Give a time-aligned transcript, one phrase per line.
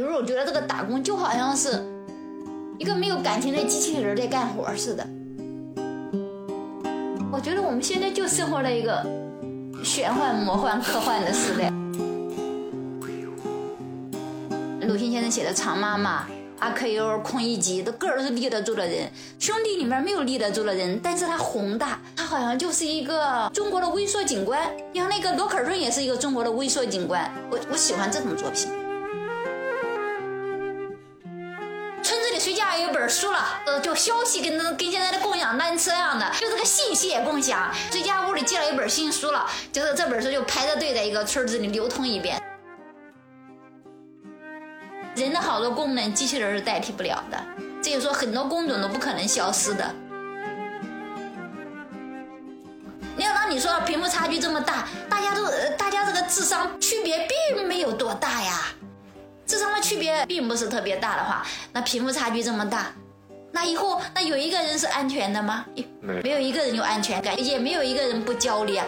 [0.00, 1.78] 有时候我觉得这个打工就好像是
[2.78, 5.06] 一个没有感情的机器人在干活似的。
[7.30, 9.06] 我觉得我们现在就生活在一个
[9.84, 11.70] 玄幻、魔幻、科幻的时代。
[14.88, 16.22] 鲁迅先生写的《长妈妈》。
[16.60, 24.70] 阿 Q、孔乙己的个儿都是立得住的人，兄弟里面没有立得住的人，但是他宏大，他好像就是一个中国的微缩景观。
[24.94, 28.68] 像那个罗可润也是一个中国的微缩景观，我我喜欢这种作品。
[33.10, 37.68] 书了，呃，就消息跟跟现在的共享单车一样的，就这个信息也共享。
[37.90, 42.40] 这家屋里借了一本新书了，就是这本书就排着队在一个村子里流通一遍。
[45.16, 47.44] 人的好多功能，机器人是代替不了的。
[47.82, 49.92] 这就说很多工种都不可能消失的。
[53.16, 55.44] 你要当你说贫富差距这么大，大家都
[55.76, 58.68] 大家这个智商区别并没有多大呀，
[59.46, 62.92] 智商的区别并不是特别大的话，那贫富差距这么大，
[63.52, 65.66] 那以后那有一个人是安全的吗？
[66.00, 68.86] 没没有一个人有安全感，也没有一个人不焦虑啊。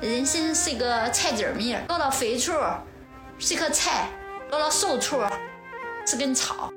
[0.00, 2.52] 人生是一个菜籽米，落到肥处。
[3.38, 4.08] 是棵菜，
[4.50, 5.20] 落到瘦处
[6.06, 6.72] 是根草。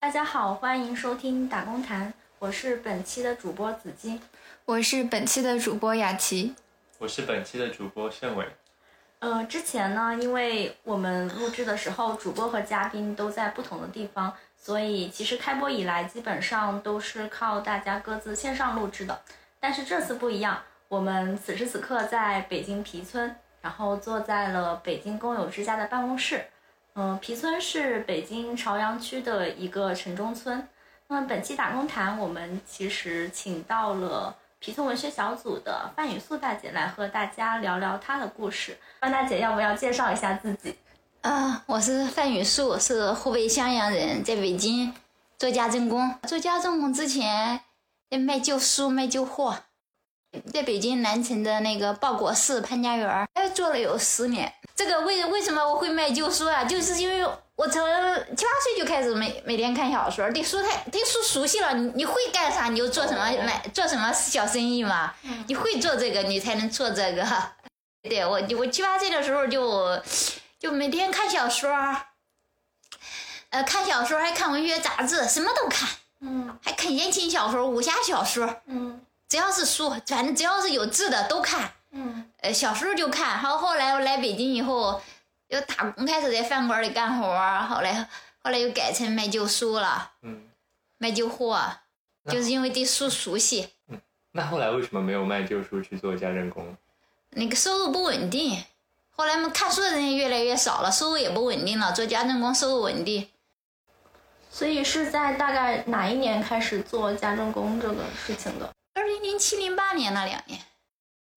[0.00, 4.20] 大家好，欢迎收听打工谈，我是本期的主播子金，
[4.64, 6.54] 我是本期的主播雅琪，
[6.98, 8.46] 我是本期的主播盛伟。
[9.20, 19.20] 呃，之前呢，因为我们录制的时候，主播和嘉宾都在不同的地方，所以其实开播以来基本上都是靠大家各自线上录制的。
[19.58, 20.62] 但是这次不一样。
[20.88, 26.46] 我们此时此刻在北京皮村，然后坐在了北京工友之家的办公室。
[26.94, 30.66] 嗯，皮村是北京朝阳区的一个城中村。
[31.08, 38.76] 那么本期打工谈，我们其实请到了皮特文学小组的范雨素大姐来和大家聊聊她的故事。
[39.00, 40.74] 范大姐，要不要介绍一下自己？
[41.20, 44.92] 啊，我是范雨素，是湖北襄阳人，在北京
[45.38, 46.12] 做家政工。
[46.24, 47.60] 做家政工之前，
[48.10, 49.56] 卖旧书，卖旧货。
[50.52, 54.52] 在北京南城的那个报国寺潘家园，哎，做了有十年。
[54.74, 56.64] 这个为为什么我会卖旧书啊？
[56.64, 57.84] 就是因为我从
[58.36, 61.74] 七八岁就开始每每天看小说，对书太对书熟悉了。
[61.74, 65.12] 你你会干啥你就做什么，买做什么小生意嘛。
[65.48, 67.26] 你会做这个，你才能做这个。
[68.08, 70.00] 对我我七八岁的时候就
[70.60, 71.68] 就每天看小说，
[73.50, 75.88] 呃，看小说还看文学杂志，什么都看。
[76.20, 78.60] 嗯，还看言情小说、武侠小说。
[78.66, 79.00] 嗯。
[79.28, 81.70] 只要是书，反正只要是有字的都看。
[81.90, 85.00] 嗯，呃，小时候就看，然后后来我来北京以后，
[85.48, 87.26] 又打工，开始在饭馆里干活
[87.68, 88.08] 后来
[88.42, 90.12] 后来又改成卖旧书了。
[90.22, 90.48] 嗯，
[90.98, 91.60] 卖旧货，
[92.26, 93.68] 就是因为对书熟悉。
[93.88, 94.00] 嗯，
[94.32, 96.76] 那后来为什么没有卖旧书去做家政工？
[97.30, 98.64] 那个收入不稳定，
[99.10, 101.92] 后来嘛，看书的人也越来越少了，收入也不稳定了。
[101.92, 103.28] 做家政工收入稳定。
[104.50, 108.70] 所以是在大概哪一年开始做家政工这个事情的？
[108.98, 110.60] 二零零七零八年那两年，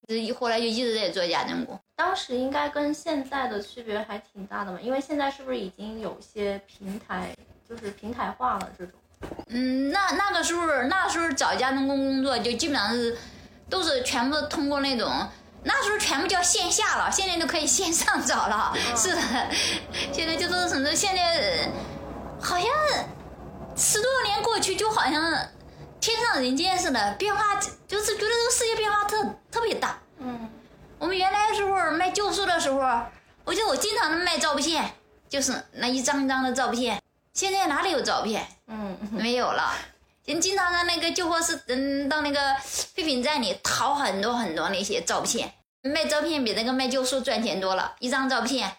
[0.08, 1.80] 一后来就一直在做家政工。
[1.96, 7.30] 当时应该跟现在的区别还挺大的嘛，因为现在是不是已经有些平台，
[7.70, 9.00] 就是平台化了这种？
[9.50, 13.16] 嗯，那那个时候，那时候找家政工工作就基本上是
[13.70, 15.08] 都是全部通过那种，
[15.64, 18.74] 那时候全部叫线下了，现在都可以线上找了。
[18.98, 19.22] 是的，
[20.12, 20.96] 现在就都是什么？
[20.96, 21.70] 现在
[22.42, 22.68] 好像
[23.78, 25.22] 十多年过去，就好像。
[26.02, 27.56] 天上人间似的，变化
[27.88, 30.00] 就是觉得这个世界变化特特别大。
[30.18, 30.50] 嗯，
[30.98, 32.80] 我们原来的时候卖旧书的时候，
[33.46, 34.96] 我记得我经常卖照片，
[35.30, 37.00] 就是那一张一张的照片。
[37.36, 38.46] 现在哪里有照片？
[38.66, 39.74] 嗯，没有了。
[40.26, 45.54] 人经常在那个旧货市，嗯，到那个废品站里淘很多很多那些照片。
[45.84, 48.72] 卖照片比那个卖旧书赚钱多了，一张照片。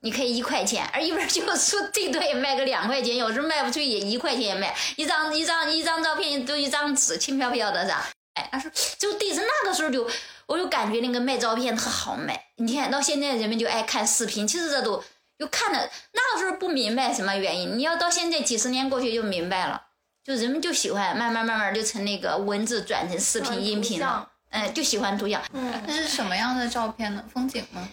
[0.00, 4.74] 你可以一块钱，而一本旧书最多也卖个两块钱，有时候卖不出去也一块钱也卖。
[4.96, 8.08] 一张一张一张照片都一张纸，轻飘飘的是吧？
[8.34, 10.08] 哎，他说就对着那个时候就，
[10.46, 12.40] 我就感觉那个卖照片特好卖。
[12.58, 15.02] 你看到现在人们就爱看视频，其实这都
[15.36, 19.82] 就看的那个时候不明白什么原因，你要到现在几十年过去就明白了，
[20.22, 25.42] 就人们就喜欢慢慢慢慢就成那个文字转成视频音频了，嗯，就喜欢图像。
[25.52, 27.24] 嗯，那是什么样的照片呢？
[27.34, 27.88] 风景吗？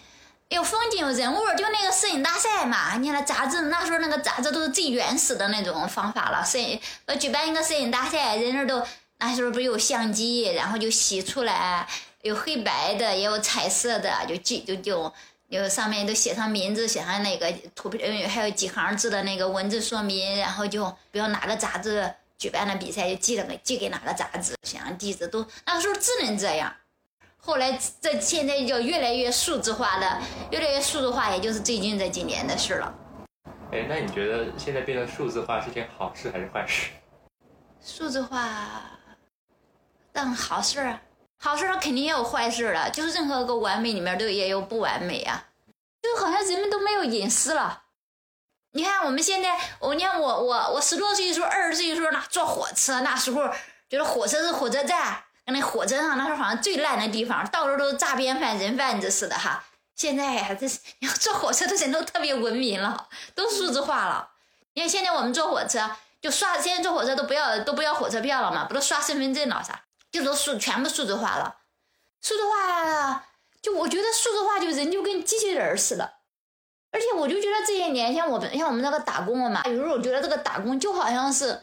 [0.48, 2.96] 有风景人物，就那个摄影大赛嘛。
[2.96, 6.44] 你看那杂志，那时候那个杂志都是最原始的那种方法了。
[6.44, 8.80] 摄影呃举办一个摄影大赛，人人都
[9.18, 11.86] 那时候不是有相机，然后就洗出来，
[12.22, 15.12] 有黑白的，也有彩色的，就记就就
[15.48, 22.08] 有上面都写上名字，写上那个图片，还有几行字的那个文字说明，然后就比如哪个杂志
[22.38, 26.72] 举办的比赛，就寄了个寄给哪个杂志，写上地址都那时候只能这样。
[27.46, 30.20] 后来这现在就越来越数字化了，
[30.50, 32.92] 越来越数字化，也就是最近这几年的事了。
[33.70, 36.90] 哎，那你觉得现在变得数字化是件好事还是坏事？
[37.80, 38.82] 数字化，
[40.12, 41.02] 但好事儿啊，
[41.38, 42.90] 好事儿肯定也有坏事了。
[42.90, 45.44] 就是任何个完美里面都也有不完美啊，
[46.02, 47.84] 就好像人们都没有隐私了。
[48.72, 53.48] 你看我们现在，我你看我我我十多岁的时候，二十岁的时候那坐火车，那时候
[53.88, 55.22] 觉得火车是火车站，
[55.52, 59.64] 那火车上那时候好像最烂的地方，到处都是诈骗犯、人贩子似的哈。
[59.94, 60.66] 现在呀，这
[61.00, 64.30] 要坐火车的人都特别文明了，都数字化了。
[64.74, 65.90] 因为现在我们坐火车
[66.20, 71.56] 就刷，现在坐火车都不要都不要火车票了嘛，不都刷身份证了啥，就都数全部数字化了。
[72.20, 73.24] 数字化，
[73.62, 76.14] 就我觉得数字化就人就跟机器人似的。
[76.90, 81.62] 而且我就觉得这些年，像我们像我们那个打工的嘛，有时候我觉得这个打工就好像是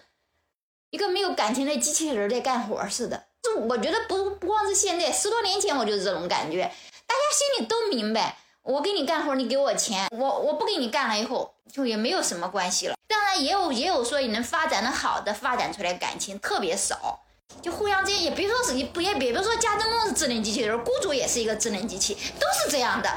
[0.90, 3.26] 一个没有感情的机器人在干活似的。
[3.44, 6.72] 就我觉得不不光是现在，十多年前我就是这种感觉。
[7.06, 12.96] 大家心里都明白，我给你干活，你给我钱，我我不给你干了以后，就也没有什么关系了。
[13.08, 17.20] 当然也有也有说你能发展的好的，发展出来感情特别少，
[17.62, 23.10] 就互相之间也别说是不也别别说家政工是智能机器人，雇主也是一个智能机器，都是这样的，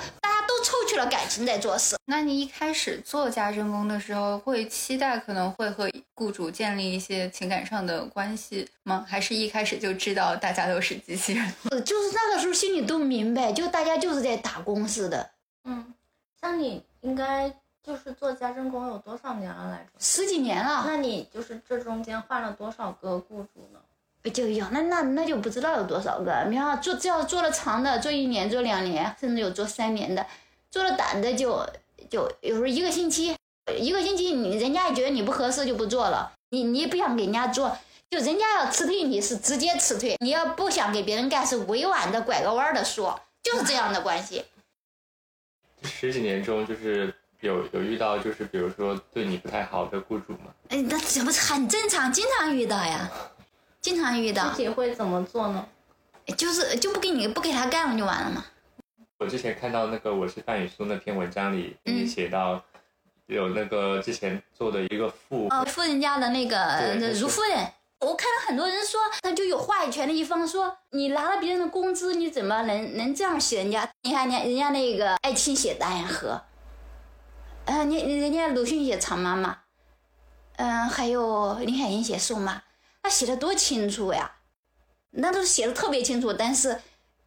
[0.46, 1.96] 都抽去了感情在做事。
[2.06, 9.04] 那你一开始做家政工的时候，会期待可能会和雇主建立一些情感上的关系吗？
[9.08, 11.52] 还是一开始就知道大家都是机器人？
[11.70, 15.31] 呃就是那个时候心里都明白，就大家就是在打工似的，
[15.64, 15.93] 嗯，
[16.40, 17.52] 像你应该
[17.82, 19.90] 就是做家政工有多少年了来着？
[19.99, 20.84] 十几年了。
[20.87, 23.81] 那你就是这中间换了多少个雇主呢？
[24.31, 26.44] 就有那那那就不知道有多少个。
[26.49, 30.26] 你看做只要做了长的，做一年、做两年，甚至有做三年的，
[30.70, 31.64] 做了短的就
[32.11, 33.37] 就有时候一个星期，
[33.78, 37.76] 一个星期你人家也觉得你不合适就不做了，你你也不想给人家做，
[38.11, 44.44] 就人家要辞退你是直接辞退，你要不想给别人干是委婉的拐个弯儿的说，就是这样的关系。
[45.82, 50.52] 十几年中，就是有有遇到，就是比如说对你不太好的雇主吗？
[50.69, 53.08] 哎，那这不是很正常，经常遇到呀，
[53.87, 54.50] 经常遇到。
[54.50, 55.65] 具，体会怎么做呢？
[56.37, 58.44] 就是就不给你不给他干了就完了嘛。
[59.17, 62.61] 我之前看到那个《我是范雨苏》那篇文章里，写到
[63.27, 67.65] 有那个之前做的一个富，呃，富人家的那个如夫人，
[68.00, 73.88] 我看到很多人说，他就有话语权的一方说，你拿了别人的工资，你怎么能能这样写人家？
[74.03, 76.43] 你看人家人家那个爱卿写单眼河，
[77.67, 79.59] 呃，你你人家鲁迅写长妈妈，
[80.56, 82.61] 嗯、还有林海音写宋妈，
[83.06, 84.29] 他写的多清楚呀，
[85.12, 86.76] 那都写的特别清楚，但是，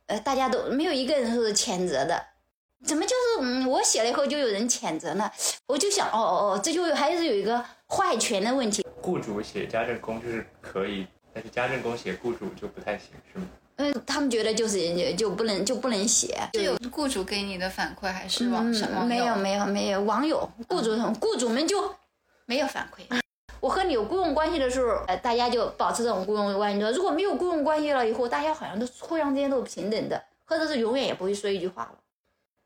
[0.08, 2.22] 呃，大家都没有一个人说是谴责的。
[2.84, 5.32] 怎么就是嗯，我写了以后就有人谴责呢？
[5.68, 8.86] 我就想，哦哦哦，这就还是有一个话语权的问题。
[9.02, 13.48] 雇主写家政工就是可以，但是家政工写雇主就不太行，是吗？
[13.78, 21.96] 嗯，他们觉得就是就就不能就不能写，是有雇主给你的反馈，还是网上网友嗯、没有没有没有网友雇主雇主们就
[22.46, 23.22] 没有反馈。
[23.60, 26.80] 我和你有雇佣关系的时候，呃，大家就保持这种雇佣关系。
[26.96, 31.92] 如果没有雇佣关系了以后，大家好像都互相之间都是平等的，或者是永远也不会说一句话了。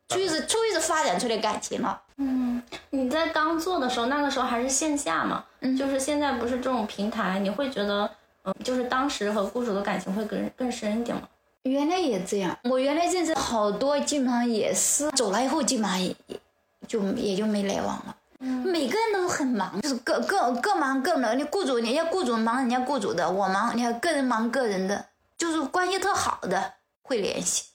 [0.09, 1.99] 除非是除非是发展出来感情了。
[2.17, 2.61] 嗯，
[2.91, 8.09] 你在刚做的时候，那个时候还是线下嘛，嗯就是现在不是这种平台，你会觉得，
[8.43, 11.23] 嗯，就是当时和雇主的感情会更更深一点吗？
[11.63, 16.39] 原来也这样，我原来认识好多，基本上也是走了以后，基本上也也
[16.85, 18.15] 就也就没来往了。
[18.43, 21.33] 每个人都很忙，就是各各各忙各的。
[21.35, 25.05] 你雇主，人家雇主忙人家雇主的，我忙，你看个人忙个人的，
[25.37, 26.73] 就是关系特好的
[27.03, 27.65] 会联系。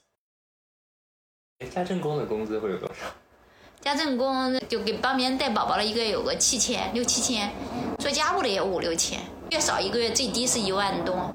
[1.61, 3.07] 哎，家政工的工资会有多少？
[3.81, 7.51] 家政工就给帮别人带宝宝的，一个月有个七千六七千，
[7.99, 9.21] 做家务的也五六千，
[9.51, 11.35] 月少一个月最低是一万多。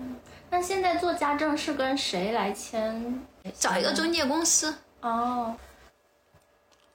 [0.50, 3.20] 那现在做家政是跟谁来签？
[3.58, 5.56] 找一个中介公司，哦，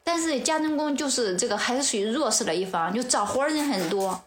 [0.09, 4.19] 但是家政工就是这个还是属于弱势的一方，就找活人很多，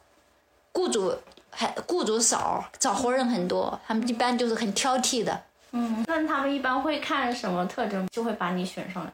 [0.71, 1.11] 雇主
[1.49, 9.11] 还雇主少，找活人很多，他们一般就是很挑剔的，嗯，那他们一般会看什么特征，就会把你选上来？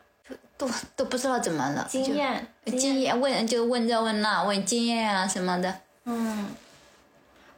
[0.58, 6.50] 都都不知道怎么了，经验，经验问就问这问那问经验啊什么的，嗯，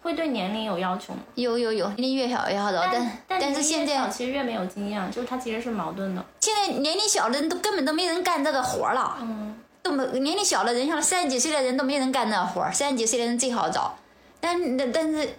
[0.01, 1.19] 会对年龄有要求吗？
[1.35, 6.25] 有有有，年龄越小越好找，但但但是现在其实越没有经验，就是它其实是矛盾的。
[6.39, 13.93] 现在年龄小的人都根本都没人干这个活了，嗯，都没年龄小的人，像三十几岁的人都没人干这活儿，三十几岁的人最好找，
[14.39, 15.29] 但但但是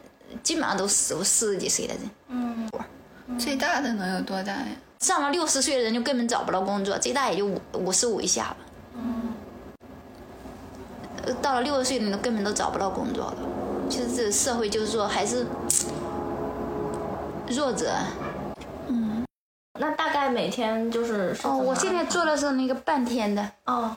[0.42, 2.10] 基本上都四四十几岁的人。
[2.28, 2.70] 嗯，
[3.38, 4.66] 最大的能有多大呀？
[5.00, 8.56] 上了六十岁的人就根本找不到工作，最大也就五五十五以下吧。
[8.94, 9.32] 嗯
[11.40, 13.36] 到了六十岁的人都根本都找不到工作了。
[13.90, 15.44] 其实这社会就是说还是
[17.50, 17.92] 弱者，
[18.88, 19.26] 嗯
[19.78, 23.96] 那大概每天就是是哦，我现在做的是那个半天的，哦。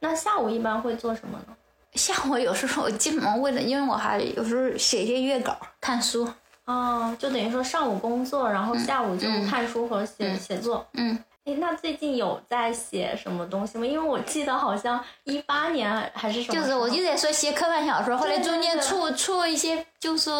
[0.00, 1.54] 那下午一般会做什么呢？
[1.94, 6.28] 下午有时候我基本上为了，因为我还有时候写一些月稿、看书。
[6.64, 10.86] 哦，就等于说上午工作，然后下午就嗯看书和写、嗯写作。
[10.94, 11.18] 嗯，
[11.50, 13.84] 诶，那最近有在写什么东西吗？
[13.84, 20.30] 因为我记得好像一八年还是什么，就是我就在说写科幻小说，后来中间对出出一些，就是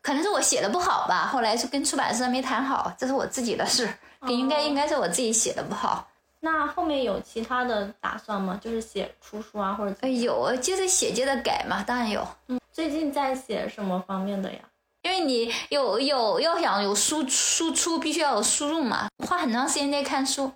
[0.00, 3.86] 可能是我写的不好吧，后来是跟出版社没谈好，这是我自己的事，
[4.26, 6.08] 应该哦应该是我自己写的不好。
[6.40, 8.58] 那后面有其他的打算吗？
[8.62, 14.58] 就是写出书啊，或者哎，有接着写接着改嘛，当然有，嗯最近在写什么方面的呀？
[15.02, 20.52] 因为你有有要想有输输出，必须要有输入嘛，花很长时间在看书，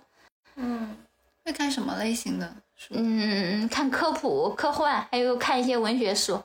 [0.55, 0.97] 嗯，
[1.43, 2.93] 会看什么类型的书？
[2.95, 6.41] 嗯，看科普、科幻，还有看一些文学书。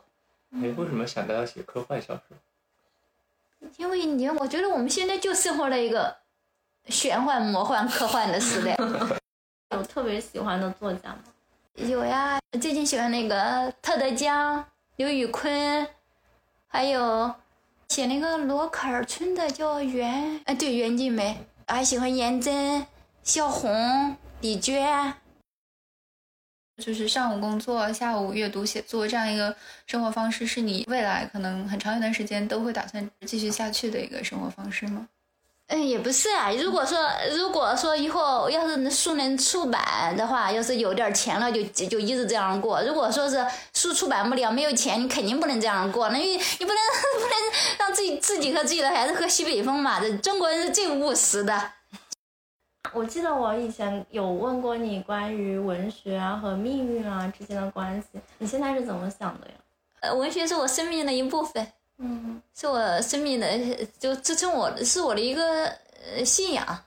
[0.51, 2.37] 你，为什么想到要写科幻小说？
[3.77, 6.17] 因为你，我觉得我们现在就生活在一个
[6.87, 8.77] 玄幻、魔幻、科幻的时代。
[9.71, 11.19] 有特别喜欢的作家吗？
[11.89, 14.63] 有呀，最近喜欢那个特德·江、
[14.97, 15.89] 刘宇昆，
[16.67, 17.33] 还有
[17.93, 22.87] 写那个罗坎儿村的叫袁，哎，对，袁静梅，还喜欢颜真、
[23.23, 25.13] 萧红、李娟。
[26.83, 29.55] 就是上午工作，下午阅读写作这样一个
[29.87, 35.07] 生活方式，是你未来可能很长一段时间都会打算继续下去的一个生活方式吗？
[35.75, 36.52] 嗯，也不是啊。
[36.52, 36.99] 如果说
[37.35, 42.83] 如果说以后要是书能出版的话，要是有点钱了就，就一直这样过。
[42.83, 46.11] 如果说是书出版不了，没有钱，你肯定不能这样过。
[46.11, 46.76] 那你你不能
[47.17, 47.38] 不能
[47.79, 49.99] 让自己自己和自己的孩子喝西北风嘛？
[49.99, 51.73] 这中国人是最务实的。
[52.93, 59.55] 我记得我以前有问过你关于文学啊和命运啊之间的关系，你现在是怎么想的呀？
[60.00, 61.67] 呃，文学是我生命的一部分，
[62.05, 63.49] 嗯，是我生命的，
[63.97, 65.67] 就支撑我，是我的一个
[66.17, 66.85] 呃信仰。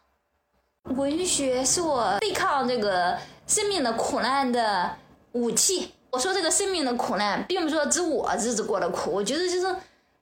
[0.84, 3.18] 文学是我对抗这个
[3.48, 4.94] 生命的苦难的
[5.32, 5.94] 武器。
[6.12, 9.76] 我说这个生命的苦难，并不是说指我日子过得苦，我觉得就是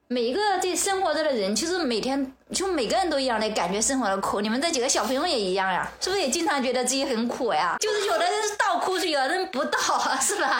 [0.07, 4.41] 每一个在生活着的人，其实每天就每个人都一样的感觉生活的苦。
[4.41, 7.77] 你们这几个小朋友也一样呀，是不是也经常觉得自己很苦呀？
[7.79, 9.79] 就是有的人是倒哭去，有的人不倒，
[10.21, 10.59] 是吧？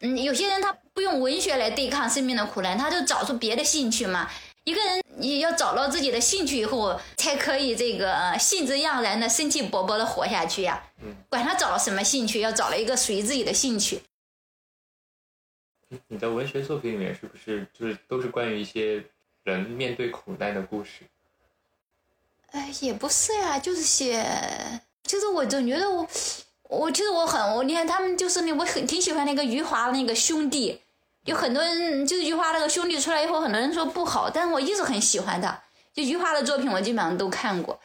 [0.00, 4.30] 嗯，有些人他不用文学来对抗生命的苦难，他就找出别的兴趣嘛。
[4.64, 10.84] 一个人你要找到自己的兴趣以后，才可以这个呃兴致盎然的、生气勃勃的活下去呀。
[11.02, 14.02] 嗯，管他找了什么兴趣，要找了一个属于自己的兴趣。
[15.88, 19.02] 你你的文学作品里面是不是就是都是关于一些
[19.44, 21.04] 人面对苦难的故事？
[22.50, 24.22] 哎，也不是呀，就是写，
[25.04, 26.06] 就是我总觉得我，
[26.68, 30.82] 我其实我很，我你看他们就是那，我很挺喜欢那个余华那个兄弟，
[31.30, 35.62] 有很多人就余华那个兄弟出来以后，很多人说不好，但是我一直很喜欢他，
[35.94, 37.80] 就余华的作品我基本上都看过。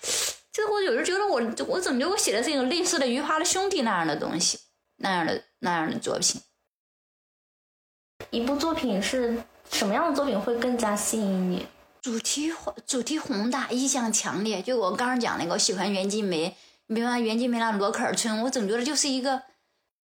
[0.52, 4.58] 就是我有时候觉得我，我总觉得我写的是一种类似的余华的兄弟那样的东西，
[4.96, 6.42] 那样的那样的作品。
[8.32, 9.38] 一部作品是
[9.72, 11.68] 什么样的作品会更加吸引你？
[12.02, 12.52] 主题
[12.88, 14.60] 主题宏大，意象强烈。
[14.60, 19.44] 就我刚刚讲那个，我喜欢袁金梅，你比方袁金梅那罗可儿村，我总觉得就是一个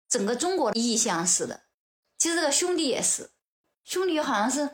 [0.08, 1.62] 整个中国的意象似的。
[2.22, 3.32] 其实这个兄弟也是，
[3.84, 4.70] 兄弟好像是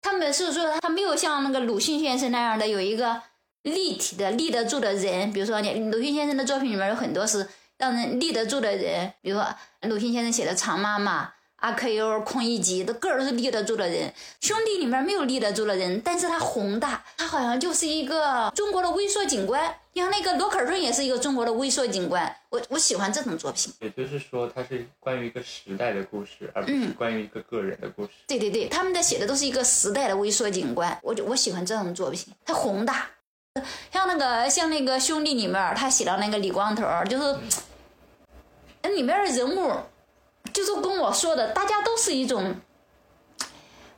[0.00, 3.20] 他们是说他没有像那个鲁迅先生那样的有一个
[3.64, 7.46] 立体的立得住的人，比如说你鲁迅先生的作品里面有很多是
[7.76, 11.26] 让人立得住的人，比如说鲁迅先生写的《长妈妈》。
[11.60, 19.74] 阿 Q、U、孔乙己的个儿都是立得住的人，兄弟里面没有立得住的人，但是他宏大，他好像就是一个中国的微缩景观。
[19.92, 23.72] 像那个罗可儿村也是一个中国的微缩景观，我我喜欢这种作品。
[23.80, 28.10] 也就是说，它是关于一个时代的故事，而不是关于一个个人的故事。
[28.26, 33.10] 对对对，他们在写的都是一个时代的微缩景观，我我喜欢这种作品，它宏大。
[33.92, 37.36] 像那个像那个兄弟里面，他写到那个李光头，就是
[38.82, 39.72] 那里面的人物。
[40.52, 42.56] 就是跟我说的，大家都是一种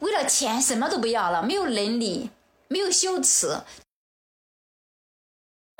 [0.00, 2.30] 为了钱什么都不要了，没有伦理，
[2.68, 3.60] 没有羞耻。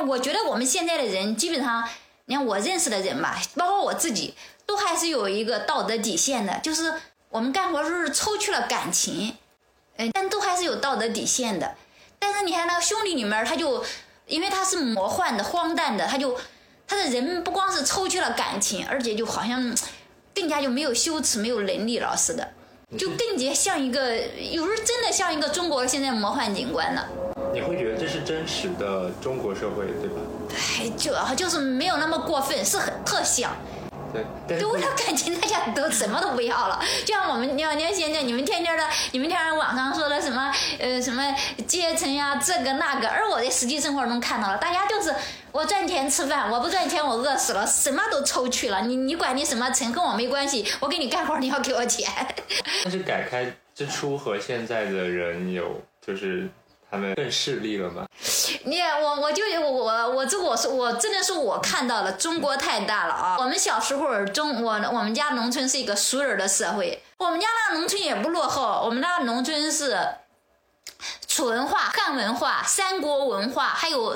[0.06, 1.88] 我觉得我们现在的人基本上，
[2.24, 4.34] 你看我认识的人吧，包括我自己，
[4.66, 6.94] 都还是有一个道德底线的，就是
[7.28, 9.36] 我们干活时候是抽去了感情，
[9.96, 11.76] 嗯，但都还是有道德底线的。
[12.18, 13.84] 但是你看那个兄弟里面，他就
[14.26, 16.38] 因为他是魔幻的、荒诞的，他就
[16.86, 19.74] 他的人不光是抽去了感情，而且就好像。
[20.34, 22.48] 更加就没有羞耻、没有能力了似的，
[22.96, 27.08] 就更加像一个，有时候真的像一个中国现在魔幻景观了。
[27.52, 30.20] 你会觉得这是真实的中国社会，对吧？
[30.78, 33.54] 哎，就就是没有那么过分，是很特像。
[34.46, 36.80] 对，为了感情，大家都什么都不要了。
[37.04, 41.34] 就像我们，你看，你看现在你们天天的，你们天天网上说的什么呃什么
[41.66, 45.14] 阶层呀，这个那个，而我在实际生活中看到了，大家就是
[45.50, 48.82] 我赚钱吃饭，我不赚钱我饿死了，什么都抽去了。
[48.82, 52.10] 你你管你什么层，跟我没关系，我给你干活你要给我钱。
[52.84, 56.48] 但是改开之初和现在的人有就是
[56.92, 58.04] 他们更势利了吗？
[58.64, 63.36] 你我我就我我我这我是我真的是我看到了，中国太大了啊！
[63.38, 69.98] 我们小时候中我我们家农村是一个熟人的社会，我们家那农村也不落后，我们那农村是
[71.26, 74.14] 楚文化、汉文化、三国文化，还有。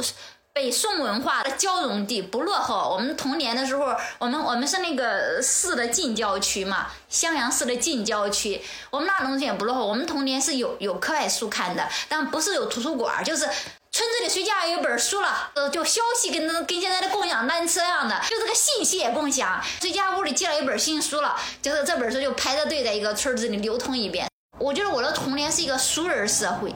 [0.56, 2.88] 北宋文化的交融地不落后。
[2.90, 8.62] 我们童年的时候，我们我们是那个市的近郊区嘛，襄阳市的近郊区。
[8.88, 9.86] 我们那农村也不落后。
[9.86, 19.62] 我们童年是有有课外书看的，但不是有图书馆，就是村子里谁家有一本书了，呃，就消息跟跟现在的共享单车一样的，就这个信息也共享。
[19.82, 24.26] 谁家屋里借了一本新书了，就是这本书就排着队在一个村子里流通一遍。
[24.58, 26.74] 我觉得我的童年是一个熟人社会。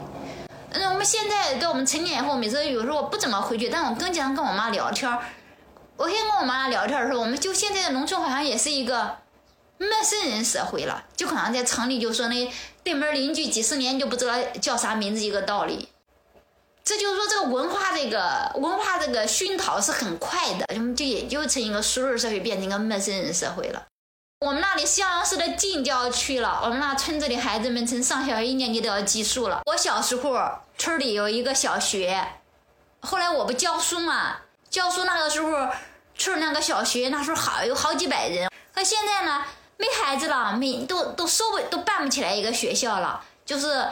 [0.73, 5.11] 那我们现在等我们成年以后，每次有时候我不怎么回去，但我更经常跟我妈聊天
[5.97, 9.17] 我先跟我妈聊天的时候，我们就现在的农村好像也是一个
[9.77, 12.51] 陌生人社会了，就好像在城里就说那
[12.83, 15.89] 对门邻居几十年就不知道叫啥名字一个道理。
[16.83, 23.85] 这就是说这个文化这个文化这个熏陶是很快的，就就也就成一个熟人社会变成一个陌生人社会了。
[24.41, 29.61] 我们那里襄阳市的近郊区了，我们那村子里孩子们从上小学一年级都要寄宿了。
[29.67, 30.35] 我小时候
[30.79, 32.27] 村里有一个小学，
[33.01, 35.69] 后来我不教书嘛，教书那个时候
[36.17, 39.45] 村那个小学那时候好有好几百人，可现在呢
[39.77, 43.87] 没孩子了，没都都收不都办不起来一个学校了，就是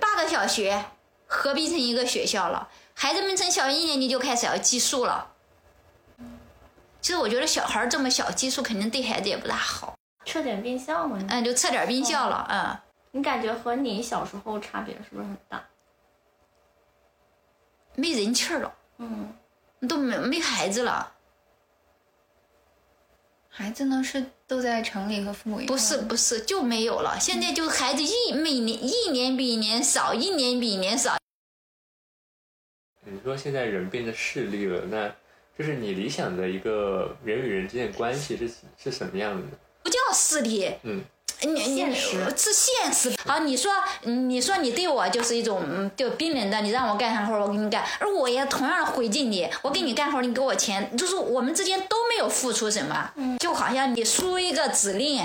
[0.00, 0.86] 八个小学
[1.28, 5.28] 合并成一个学校了，孩子们从小学一年级就开始要寄宿了。
[7.02, 9.94] 其实我觉得小孩这么小，激素肯定对孩子也不大好。
[10.24, 12.78] 撤点并校嘛，嗯，就撤点并校了，嗯。
[13.10, 15.62] 你感觉和你小时候差别是不是很大？
[17.96, 19.36] 没人气儿了，嗯，
[19.86, 21.12] 都没没孩子了。
[23.48, 31.18] 孩子呢是都在城里和父母一不是不是就没有了，现在就孩子一每年一年比一年少，一年比一年少。
[33.04, 35.12] 你说现在人变得势利了，那？
[35.58, 38.50] 就是你理想的一个人与人之间的关系是
[38.82, 39.42] 是什么样的？
[39.82, 41.02] 不叫势利，嗯，
[41.42, 43.12] 你现实是现实。
[43.26, 43.72] 好，你说
[44.04, 55.20] 你说你对我就是一种就冰冷的，你让我干啥活我给你干，而我也同样回敬你，我给你干活你给我钱，就是我们之间都没有付出什么，就好像你输一个指令，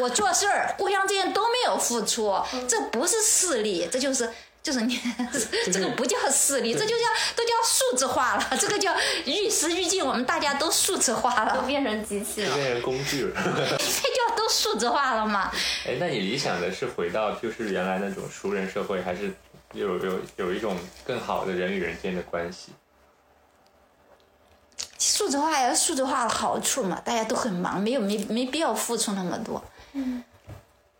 [0.00, 2.34] 我做事儿，互相之间都没有付出，
[2.68, 4.28] 这不是势利，这就是。
[4.62, 4.96] 就是你，
[5.72, 8.48] 这个不叫势力，这就叫都叫数字化了。
[8.60, 8.94] 这个叫
[9.24, 13.42] 与时俱进，我们大家都数字化了，都变成机器了，变成工具了。
[13.44, 15.50] 这叫都数字化了嘛？
[15.84, 19.34] 哎，那你理想的是回到就是原来那种熟人社会，还是
[19.72, 22.72] 有有有一种更好的人与人间的关系？
[25.00, 27.02] 数字化有数字化的好处嘛？
[27.04, 29.60] 大家都很忙，没有没没必要付出那么多。
[29.94, 30.22] 嗯，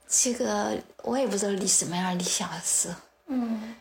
[0.08, 2.88] 这个我也不知道理什么样理想是。
[3.32, 3.74] 嗯，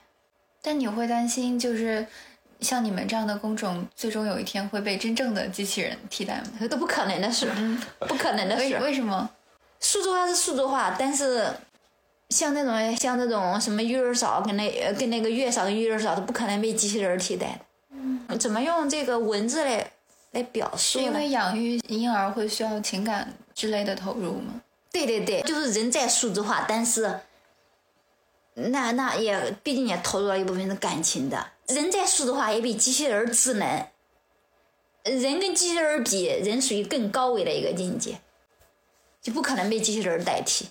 [0.61, 2.07] 但你会担心，就是
[2.61, 6.43] 像你们这样的工种，最终有一天会被真正的机器人替代吗？
[6.59, 7.51] 这 都不可能的事，
[8.07, 8.77] 不可能的事。
[8.79, 9.29] 为什么？
[9.81, 11.47] 数字化是数字化，但是
[12.29, 17.65] 像那种像那种什么育儿嫂跟那跟那个月嫂跟育儿嫂都不可能被机器人替代的。
[17.93, 19.91] 嗯，怎么用这个文字来
[20.31, 20.99] 来表述？
[20.99, 24.61] 因为养育婴儿会需要情感之类的投入吗？
[24.91, 27.19] 对对对，就是人在数字化，但是。
[28.53, 33.87] 那那也毕竟也投入了一部分的感情的，人再数的话也比机器人智能。
[35.03, 38.19] 人跟机器人比，人属于更高维的一个境界，
[39.21, 40.67] 就不可能被机器人代替。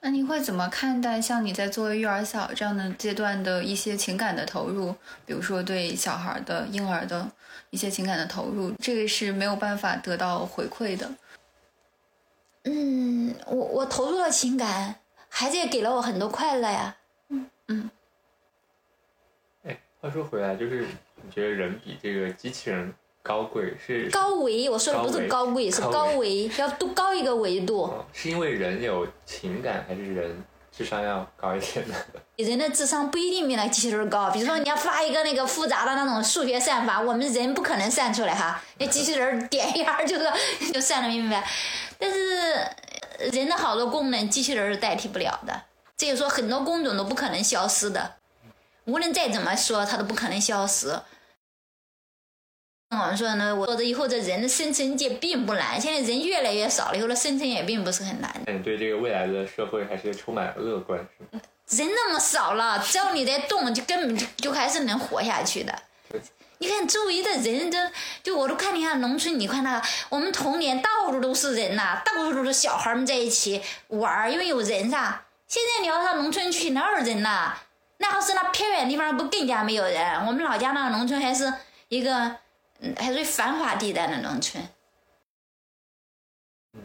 [0.00, 4.94] 那你会怎么看待像你在作为育儿嫂这样的阶段的一些情感的投入？
[5.24, 7.32] 比如说对小孩的婴儿的
[7.70, 11.10] 一些情感的投入，这个是没有办法得到回馈的。
[12.64, 14.96] 嗯，我我投入了情感。
[15.36, 16.94] 孩子也给了我很多快乐呀。
[17.28, 17.90] 嗯嗯。
[19.64, 24.08] 哎，话说回来，就是你觉得人比这个机器人高贵是？
[24.10, 27.92] 高维，我说的不是高贵，是高维，要多高一个维度。
[28.12, 31.96] 是因为人有情感，还是人智商要高一点呢？
[32.38, 34.30] 人的智商不一定比那机器人高。
[34.30, 38.62] 比如说，你要发一个那个复杂的那种数学算法，我们人不可能算出来哈。
[38.78, 40.30] 那机器人点一下就是
[40.72, 41.44] 就算的明白。
[41.98, 42.64] 但是。
[43.18, 45.62] 人的好多功能，机器人是代替不了的。
[45.96, 48.16] 这就说很多工种都不可能消失的，
[48.84, 51.00] 无论再怎么说，它都不可能消失。
[52.90, 58.32] 我们说呢，我说这以后这人的生存界并不难，现在人越来越少了，以后的生存也并不是很难。
[58.46, 61.40] 那你对这个未来的社会还是充满乐观，是吗？
[61.68, 65.76] 人那么少了，只要你在动，就根本就就还是能活下去的。
[66.58, 67.90] 你看周围的人，这
[68.22, 75.22] 就我都看你看农村，你看那个我们童年到处都是人呐、到处都是小孩们在一起玩儿，因为有人噻。
[75.46, 77.54] 现在你要上农村去，哪有人呐？
[77.98, 80.26] 那要是那偏远地方，不更加没有人？
[80.26, 81.52] 我们老家那个农村还是
[81.88, 82.36] 一个，
[82.96, 84.66] 还是繁华地带的农村。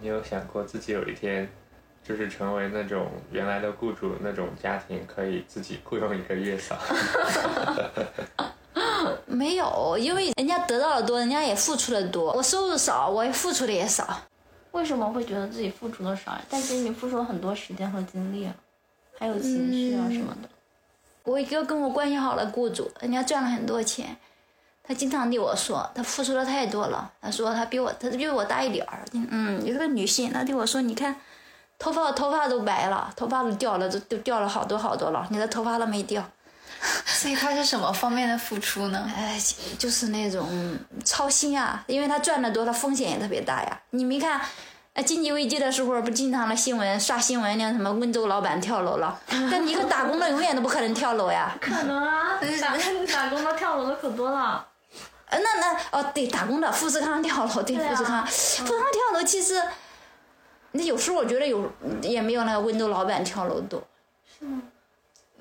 [0.02, 1.50] 你有想过自己有一天，
[2.04, 6.78] 就是成为那种原来的雇主那种家庭，可以自己雇佣一个月嫂？
[9.26, 12.34] 没有，因为人家得到的多，人家也付出的多。
[12.34, 14.22] 我收入少，我也付出的也少。
[14.72, 16.38] 为什么会觉得自己付出的少？
[16.50, 18.54] 但其实你付出了很多时间和精力啊，
[19.18, 20.50] 还有情绪啊什么的。
[21.24, 24.16] 我一个跟我关系好的雇主，人家赚了很多钱，
[24.84, 27.12] 他经常对我说，他付出的太多了。
[27.22, 31.16] 他说他比我，他比我大一点儿，嗯，有个女性，她对我说，你看，
[31.78, 36.24] 头发头发都白了，头发都掉了，都都掉了好多好多了，你的头发都没掉。
[37.06, 39.12] 所以他是什么方面的付出呢？
[39.16, 39.40] 哎，
[39.78, 43.80] 就是那种操心啊，因为他赚的多，他风险也特别大呀。
[43.90, 44.40] 你没看，
[44.94, 49.20] 呃，经济危机的时候不经常的新闻刷新闻，那什么温州老板跳楼了，
[49.52, 51.56] 但你一个打工的永远都不可能跳楼呀。
[51.60, 52.78] 可能啊，打
[53.14, 54.66] 打工的跳楼的可多了。
[55.26, 59.62] 呃，那那哦，对，打工的富士康跳楼，对，对啊富士康，富士康跳楼其实，
[60.72, 61.70] 那有时候我觉得有
[62.02, 63.84] 也没有那个温州老板跳楼多。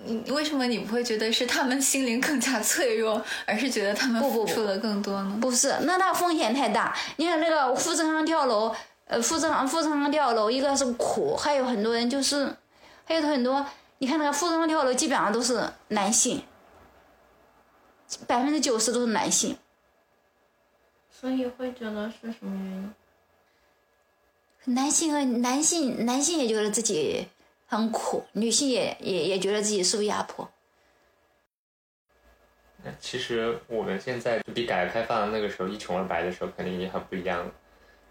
[0.04, 5.38] 你为什么你不会觉得是他们心灵更加脆弱，而是觉得他们不不不付出的更多呢？
[5.40, 6.96] 不是，那他风险太大。
[7.16, 8.74] 你看那个富士康跳楼，
[9.06, 12.56] 呃，富士康富士康跳楼，一个是苦，还有很多人就是，
[13.04, 13.66] 还有很多，
[13.98, 16.42] 你看那个富士康跳楼，基本上都是男性，
[18.26, 19.58] 百分之九十都是男性。
[21.10, 22.94] 所以会觉得是什么原因？
[24.76, 27.26] 男性和男性，男性也觉得自己
[27.70, 30.48] 很苦，女性也也也觉得自己受压迫。
[32.82, 37.50] 那其实我们现在比改革开放那个时候一穷二白的时候肯定已经很不一样了，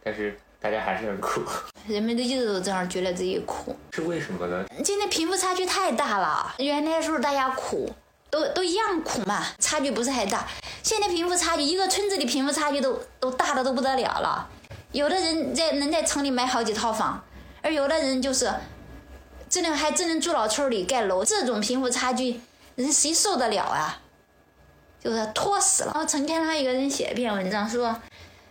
[0.04, 1.42] 但是大家还是很苦，
[1.88, 3.76] 人们都一直都这样觉得自己苦。
[3.94, 4.66] 是为什么呢？
[4.86, 7.90] 现在贫富差距太大了，原来时候大家苦，
[8.30, 10.48] 都都一样苦嘛，差距不是很大。
[10.84, 14.48] 现在贫富差距，一个村子里贫富差距都都大的都不得了了。
[14.92, 17.24] 有的人在能在城里买好几套房，
[17.62, 18.52] 而有的人就是，
[19.50, 21.24] 真的还真能住老村里盖楼。
[21.24, 22.40] 这种贫富差距，
[22.76, 24.02] 人谁受得了啊？
[25.00, 25.92] 就是拖死了。
[25.94, 27.96] 然后成天还有一个人写一篇文章说，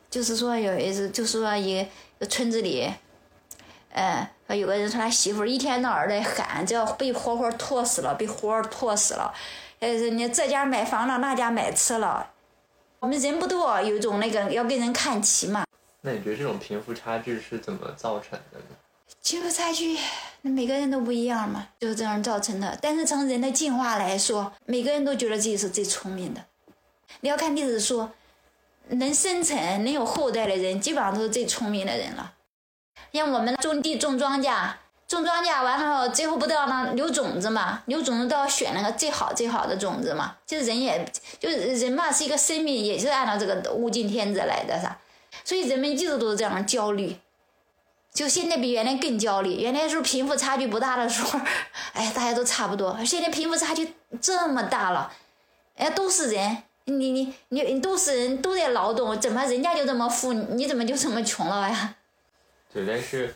[0.09, 1.87] 就是说有一次，就是说一
[2.19, 2.91] 个村子里，
[3.91, 9.35] 呃，有个人说他媳妇一天到晚在喊，这要被活活拖死了，被活活拖死了。
[9.81, 12.31] 呃，人家这家买房了，那家买车了。
[13.01, 15.65] 我们人不多，有一种那个要跟人看齐嘛。
[16.01, 18.77] 那你觉得这种贫富差距是怎么造成的呢？
[19.29, 19.99] 贫富差距，
[20.43, 22.79] 那每个人都不一样嘛，就是这样造成的。
[22.81, 26.41] 但是从人的进化来说，每个人都觉得自己是最聪明的。
[27.23, 28.09] 你要看历史书，
[28.87, 32.35] 能生存、能有后代的人，基本上都是最聪明的人了。
[33.12, 34.75] 像我们种地、种庄稼，
[35.09, 37.83] 种庄稼完了后，最后不都要那留种子嘛？
[37.87, 40.37] 留种子都要选那个最好最好的种子嘛。
[40.47, 41.05] 就是人也，
[41.41, 44.97] 就是人嘛，是一个生命，也是按照这个物竞天择来的噻。
[45.45, 47.17] 所以人们一直都是这样焦虑。
[48.16, 49.57] 就现在比原来更焦虑。
[49.57, 51.38] 原来时候贫富差距不大的时候，
[51.92, 52.98] 哎，大家都差不多。
[53.05, 55.12] 现在贫富差距这么大了，
[55.76, 61.94] 哎，都是人，你你你你都是人，都在劳动，怎么人家就这么富，你怎么就这么穷了呀？
[62.72, 63.35] 对，但是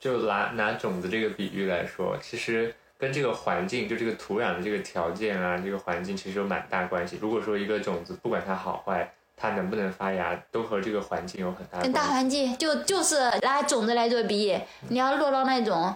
[0.00, 7.18] 就拿拿种子这个比喻来说，其实跟这个环境，就这个土壤的这个条件啊，这个环境其实有蛮大关系。
[7.20, 12.04] 如果说一个种子不管它好坏，它能不能发芽，都和这个环境有很大的跟大。
[12.04, 15.94] 环境就就是拿种子来做比喻，你要落到那种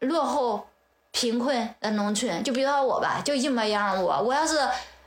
[0.00, 0.66] 落后、
[1.12, 4.02] 贫困的农村，就比如说我吧，就一模一样。
[4.02, 4.58] 我我要是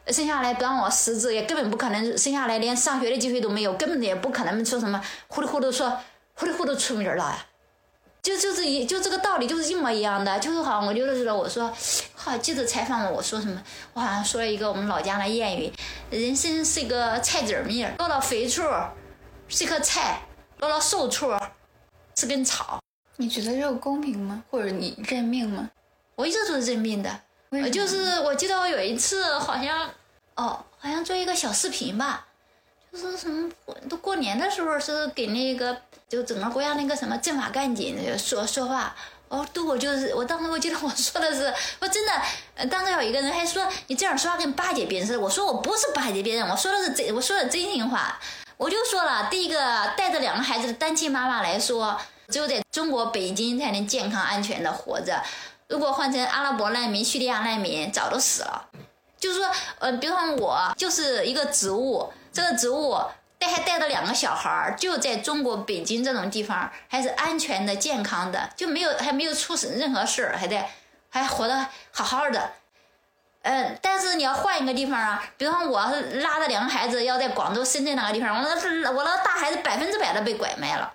[0.07, 5.91] 生下来不让我识字，也根本不可能生下来连上学的机会都没有，根本也不可能说什么糊里糊涂说
[6.35, 7.45] 糊里糊涂出名了呀。
[8.27, 11.73] 就就是一就这个道理就是一模一样的，就是好像我就是说我说，
[12.13, 13.63] 好记者采访我我说什么，
[13.93, 15.71] 我好像说了一个我们老家的谚语，
[16.09, 18.63] 人生是一个菜籽儿米儿，落到肥处
[19.47, 20.19] 是一棵菜，
[20.57, 21.31] 落到瘦处
[22.17, 22.81] 是根草。
[23.15, 24.43] 你觉得这个公平吗？
[24.51, 25.69] 或者你认命吗？
[26.15, 27.09] 我一直都是认命的，
[27.51, 29.89] 为什么呃就是我记得我有一次好像，
[30.35, 32.27] 哦，好像做一个小视频吧，
[32.91, 33.49] 就是什么
[33.87, 38.95] 都过年的时候是给那个就整个国家那个什么政法干警说说话，
[39.27, 48.17] 哦，对，我就是，我当时我记得我说的是， 我真的，当时有一个人还说你这样说话跟巴结别人似的，我说我不是巴结别人，我说的是真，我说的真心话，
[48.55, 55.21] 我就说了，第一个带着两个孩子的单亲妈妈来说，只有在中国北京才能健康安全的活着，
[55.67, 58.69] 如果换成阿拉伯难民、叙利亚难民，早都死了。
[59.19, 62.97] 就是说，呃，比如说我就是一个植物，这个植物
[63.57, 70.69] 带还带着两个小孩儿，就在中国北京这种地方，还是安全的、健康的，就没有还没有出任何事儿，还在
[71.09, 72.51] 还活得好好的。
[73.41, 80.93] 嗯，但是你要换一个地方啊，比方我拉着两个孩子要在广州、深圳那个地方，我那我那大孩子百分之百的被拐卖了。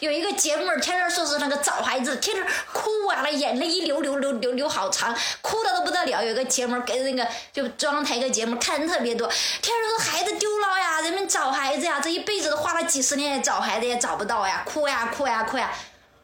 [0.00, 6.22] 有一个节目，天天说是那个找孩子，天天哭啊，那眼泪一流流流流流好长，哭的都不得了。
[6.22, 15.72] 有一个节目给那个就中央台一个节目看的特别多，天天说孩子丢了呀，人们找孩子呀，这一辈子都花了几十年也找孩子也找不到呀，哭呀哭呀哭呀。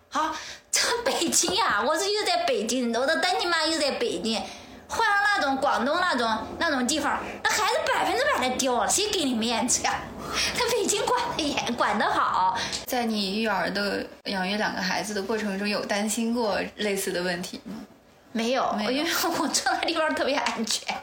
[0.09, 0.35] 好，
[0.71, 4.41] 这北京呀，我是又在北京，我的单亲妈又在北京。
[4.87, 9.99] 换了那种广东那种那种地方，那孩子百分之百的丢了，谁给你面子呀？
[10.59, 12.59] 他北京管的严，管得好。
[12.87, 17.75] 在你育儿的养育两个孩子的过程中，有担心过类似的问题吗？
[18.33, 20.95] 没有，没有因为我住那地方特别安全。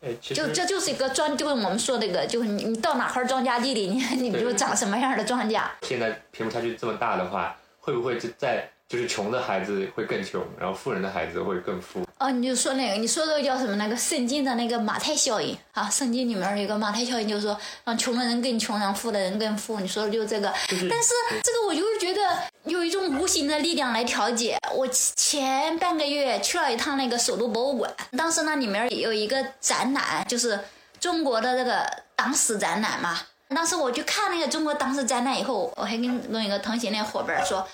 [0.00, 5.62] 哎，就这就是一个庄，就跟我们说那个，就是你你到哪块庄稼地里，你你就长什么样的庄稼。
[5.82, 12.04] 现在贫富差距这么大的话，会不会就在就是穷的孩子会更穷，然后富人的孩子会更富？
[12.22, 13.74] 哦，你就说那个，你说这个叫什么？
[13.74, 19.80] 那个圣经的那个马太效应啊，圣经里面有一个马太效应，就是说让穷的人更穷，让富的人更富。
[19.80, 20.46] 你说的就是这个。
[20.68, 22.20] 但是这个我就是觉得
[22.64, 24.56] 有一种无形的力量来调节。
[24.72, 30.60] 我前半个月去了一趟那个首都博物馆，当时那里面有一个展览，就是
[31.00, 33.18] 中国的这个党史展览嘛。
[33.48, 37.66] 当时我去看那个中国党史展览以后，我还跟跟一个同行的伙伴说，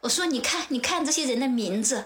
[0.00, 2.04] 我说你看，你看这些人的名字，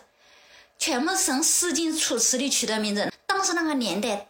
[0.79, 3.13] 全部从《诗经》《楚辞》里取的名字。
[3.27, 4.27] 当时那个年代，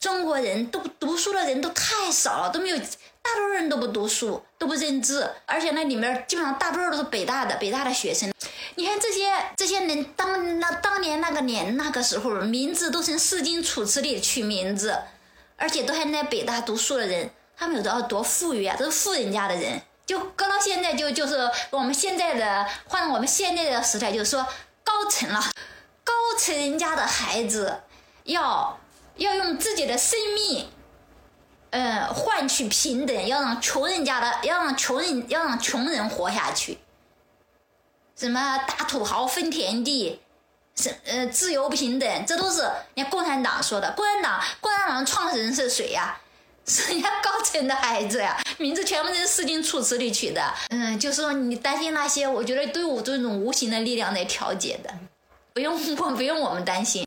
[0.00, 8.32] 中国人都读书的人都太少了，都没有，大多数人都不读书，都不认字，而且那里面基本上大多数都是北大的，北大的学生。
[8.76, 14.98] 你看这些这些人当那当年那个年那个时候，名字都从《诗经》《楚辞》里取名字，
[15.56, 19.80] 而且都还在北大读书的人，他们有多多富裕啊，都是富人家的人。
[20.04, 24.46] 就搁到现在就就是我们现在的换我们现在的时代，就是说
[24.82, 25.40] 高层了，
[26.04, 27.80] 高层人家的孩子
[28.24, 28.78] 要
[29.16, 30.68] 要用自己的生命，
[31.70, 36.78] 呃，换取平等，要让穷人家的，要让穷人，要让穷人活下去。
[38.16, 40.20] 什么大土豪分田地，
[40.76, 42.62] 是呃自由平等，这都是
[42.94, 43.90] 人家共产党说的。
[43.92, 46.20] 共产党，共产党创始人是谁呀？
[46.66, 50.42] 是人家高层的孩子呀，名字全部都是《诗经》《楚辞》里取的。
[50.70, 54.90] 嗯，就说你担心那些，我觉得都有这种无形的力量在调节的，
[55.54, 57.06] 不用我不用我们担心。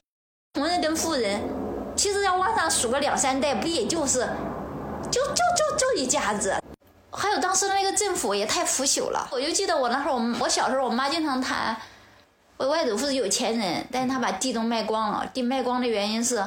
[0.54, 1.42] 穷人跟富人，
[1.98, 4.20] 其实要往上数个两三代，不也就是，
[5.12, 6.56] 就就就就一家子。
[7.12, 9.28] 还有当时的那个政府也太腐朽了。
[9.34, 11.76] 我就记得我那时候，我我小时候，我妈经常谈，
[12.56, 15.30] 我外祖父是有钱人，但是他把地都卖光了。
[15.34, 16.42] 地卖光的原因是，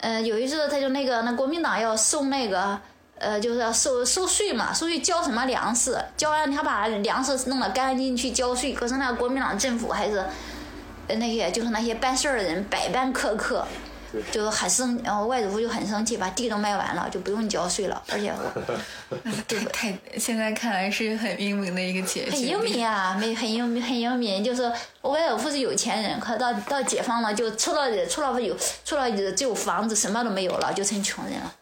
[0.00, 2.78] 呃，有一次他就那个那国民党要收那个，
[3.16, 10.26] 呃，就是要收收税嘛，收税交什么粮食，交完他把粮食弄得干净去交税，可是那个国民党政府还是，
[11.08, 13.66] 那些就是那些办事儿的人百般苛刻。
[14.30, 18.00] 就是很生，然后外祖父就很生气，把地都卖完了，就不用交税了。
[18.12, 18.78] 而且我
[19.48, 22.30] 太太，现在看来是很英明的一个结局。
[22.30, 24.44] 很英明啊，没很英明，很英明。
[24.44, 31.52] 就是我外祖父是有钱人，可到到解放了，就除了除了有除了只有房子，什么都没有了，就成穷人了。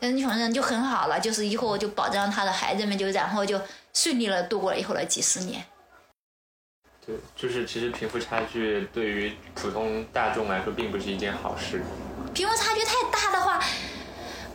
[0.00, 3.60] 成穷人就很好了，就是以后就保障他的孩子们，就然后就
[3.94, 5.64] 顺利了度过了以后的几十年。
[7.08, 11.82] 对，就是其实贫富差距对于普通大众来说并不是一件好事。
[12.34, 13.58] 贫富差距太大的话，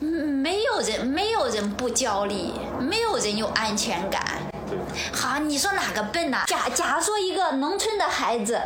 [0.02, 4.24] 嗯，没有人没有人不焦虑，没有人有安全感。
[4.70, 4.78] 对，
[5.12, 8.62] 好，你说哪个笨呐、假假如说一个农村的孩子，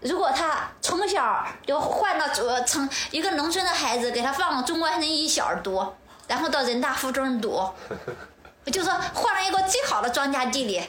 [0.00, 5.94] 如果他从小就换到呃成一个农村的孩子，给他放到中关村一小读，
[6.26, 7.70] 然后到人大附中读，
[8.72, 10.82] 就说换了一个最好的庄稼地里。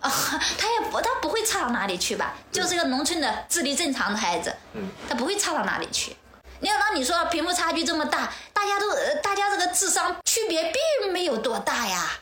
[0.00, 0.10] 啊，
[0.58, 2.34] 他也不，他不会差到哪里去吧？
[2.50, 6.16] 就是个农村的智力正常的孩子，嗯，他不会差到哪里去。
[6.60, 12.18] 你要让你说贫富差距这么大，大家都呃大家这个智商区别并没有多大呀，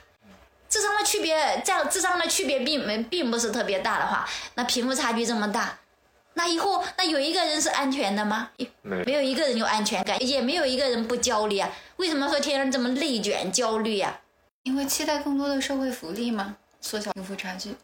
[0.68, 5.78] 智商的区别这样智商的区别并没并不是特别大的话，那贫富差距这么大，
[6.34, 8.50] 那以后那有一个人是安全的吗？
[8.82, 11.68] 没没有一个人有安全感，也没有一个人不焦虑啊。
[11.96, 14.20] 为什么说天天这么内卷焦虑呀、
[14.62, 17.74] 因为期待更多的社会福利嘛，缩小贫富差距。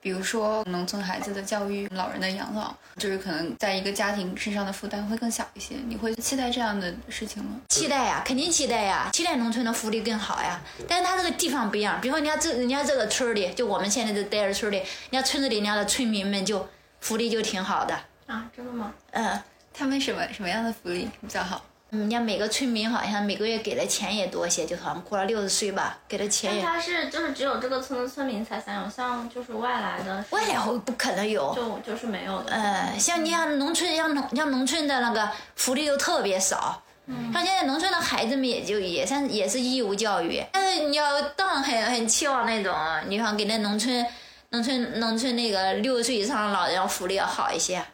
[0.00, 5.76] 比如说农村孩子的教育、老人的养老，就是可能在一个家庭身上的负担会更小一些。
[5.86, 7.60] 你会期待这样的事情吗？
[7.68, 10.60] 期待呀，肯定期待呀，期待农村的福利更好呀。
[10.88, 17.94] 但是他这个地方不一样，比如说人家这人家这个村里，就我们现在这待着村里，人家村子里人家的村民们就福利就挺好的。
[18.26, 18.92] 啊，真的吗？
[19.12, 19.40] 嗯，
[19.72, 21.64] 他们什么什么样的福利比较好？
[21.92, 26.62] 人家每个村民好像每个月给的钱也多些，就好像过了六十岁吧，给的钱也。
[26.62, 31.54] 但他是就是只有这个村的村民才享有，像就是外来的，外来户不可能有。
[31.54, 32.52] 就就是没有的。
[32.52, 36.82] 呃，像你像农村，像农像农村的那个福利又特别少。
[37.04, 42.74] 嗯像现在农村的孩子们也就也算也是义务教育，但是你要当很很期望那种，
[43.06, 44.06] 你像给那农村
[44.48, 47.84] 农村农村那个六十岁以上的老人福利要好一些。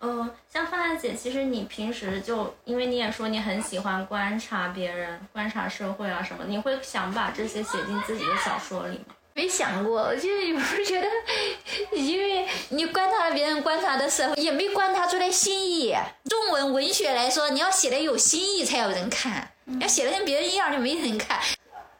[0.00, 9.14] 嗯，像范范姐，其实你平时就因为你也说你很喜欢观察别人、观察社会啊什么，你会想把这些写进自己的小说里吗？
[9.34, 15.94] 没想过，就是有时候觉得，因为你观察别人观察的社会，也没观察出来新意。
[16.28, 21.40] 中文文学来说，你要写的有新意才有人看，要写的跟别人一样就没人看。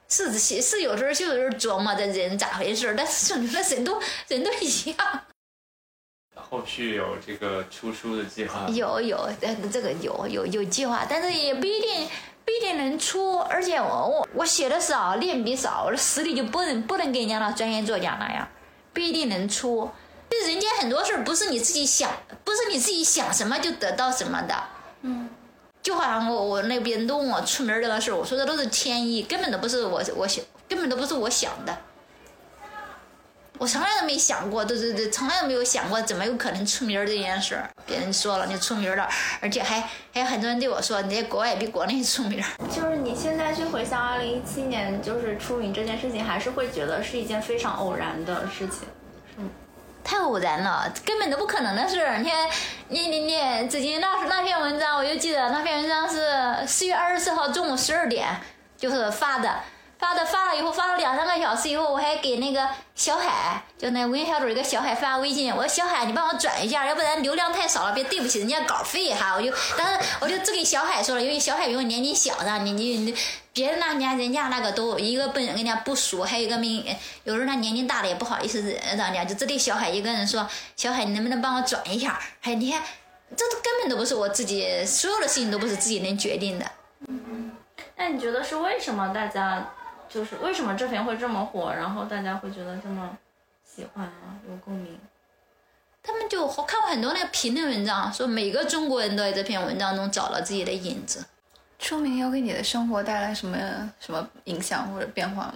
[0.09, 5.23] 是是，有时候就是琢磨这人咋回事，但是总觉得人都人都一样。
[6.51, 8.69] 后续有这个出书的计划吗？
[8.71, 12.09] 有有，呃，这个有有有计划，但是也不一定
[12.45, 18.49] 不一定能出，而且我我我写的少，练笔少，我的实力就不能不能跟人家那专业作家那样，
[18.95, 19.91] 不一定能出。
[20.31, 22.11] 就人家很多事儿不是你自己想，
[22.45, 24.55] 不是你自己想什么就得到什么的。
[25.03, 25.29] 嗯，
[25.83, 31.77] 就好像我我那边都问我出门这个事儿，我说的都是天意，根本都不是我我想，根本都不是我想的。
[33.59, 37.69] 我从来都没想过，对对对，从来都没有想过怎么有可能出名儿这件事儿。
[37.85, 39.09] 别人说了你出名了，
[39.41, 39.81] 而且还
[40.15, 42.47] 还有很多人对我说你在国外比国内出名儿。
[42.69, 48.89] 就是你现在去回想二零一七年就是出名这件事情，还是会觉得是一件非常偶然的事情。
[50.05, 52.17] 太偶然了，根本都不可能的事儿。
[52.19, 52.49] 你看，
[52.89, 58.27] 你你你，最近那那篇文章，我就记得那篇文章是四月二十四号中午十二点
[58.77, 59.61] 就是发的，
[59.99, 69.35] 发的发了以后发了两三个小时以后，我还给那个小海，就那文学小组一个小海发微信，我说小海你帮我转一下，要不然流量太少了，别对不起人家稿费哈。
[69.35, 73.15] 我就当时我就只给小海说了，因为小海比我年纪小呢，你你你
[73.53, 76.85] 别人那人家人家那个都一个不人家不熟，还有一个名，
[77.25, 78.61] 有时候他年龄大了也不好意思
[78.97, 82.21] 让人家，就只对小海一个人说，小海你能不能帮我转一下？
[82.41, 82.81] 还你看，
[83.37, 86.71] 这都根本都不是我自己，所有的事情都不是自己能决定的。
[87.97, 89.69] 那你觉得是为什么大家
[90.09, 93.17] 就是为什么这篇会这么火，然后大家会觉得这么
[93.65, 94.99] 喜欢啊，有共鸣？
[96.03, 101.25] 他们就我看过很多那个评论文章，说每个中国人都在这篇文章中找了自己的影子。
[101.79, 103.57] 出名要给你的生活带来什么
[104.01, 105.55] 什么影响或者变化吗？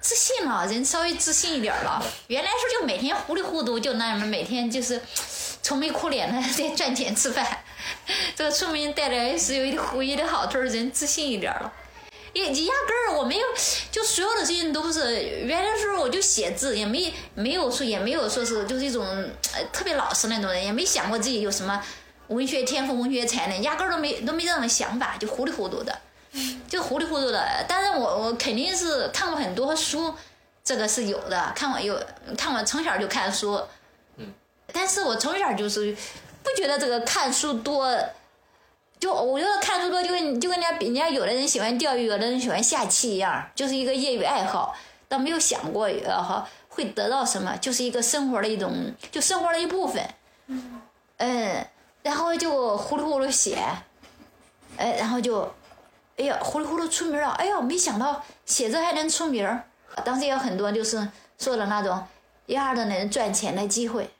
[0.00, 2.02] 自信了，人稍微自信一点了。
[2.28, 4.98] 原来说就每天糊里糊涂，就那样，每天就是
[5.62, 7.46] 愁眉苦脸的 在赚钱吃饭。
[8.34, 11.70] 这个出名带来是有一唯一的好处，人自信一点了。
[12.32, 13.46] 也压根儿我没有，
[13.90, 21.82] 就所有的事情都不是原来时候我就写字，也没没有说也没有说是就是一种呃特别老实那种人，也没想过自己有什么
[22.28, 25.98] 文学天赋、文学才能，压根儿都没都没这种想法，就糊里糊涂的。
[26.68, 30.14] 就糊里糊涂的，但是我我肯定是看过很多书，
[30.62, 31.52] 这个是有的。
[31.56, 32.00] 看过有
[32.38, 33.60] 看过从小就看书，
[34.16, 34.32] 嗯，
[34.72, 35.92] 但是我从小就是
[36.44, 37.92] 不觉得这个看书多，
[39.00, 44.76] 就我觉得看书多就跟就跟人家比人家有的人喜欢钓鱼，有的人喜欢下棋一样，就是一个业余爱好，
[45.08, 50.06] 倒没有想过呃哈会得到什么，就是一个生活的一种就生活的一部分，
[50.46, 50.82] 嗯
[51.16, 51.66] 嗯，
[52.02, 53.58] 然后就糊里糊涂写，
[54.76, 55.50] 哎，然后就。
[56.16, 57.30] 哎呀，糊里糊涂出名了！
[57.38, 59.64] 哎呀，没想到写字还能出名儿。
[60.04, 61.08] 当时也有很多就是
[61.38, 61.98] 说的那种
[62.44, 64.10] 一样的能赚钱的机会，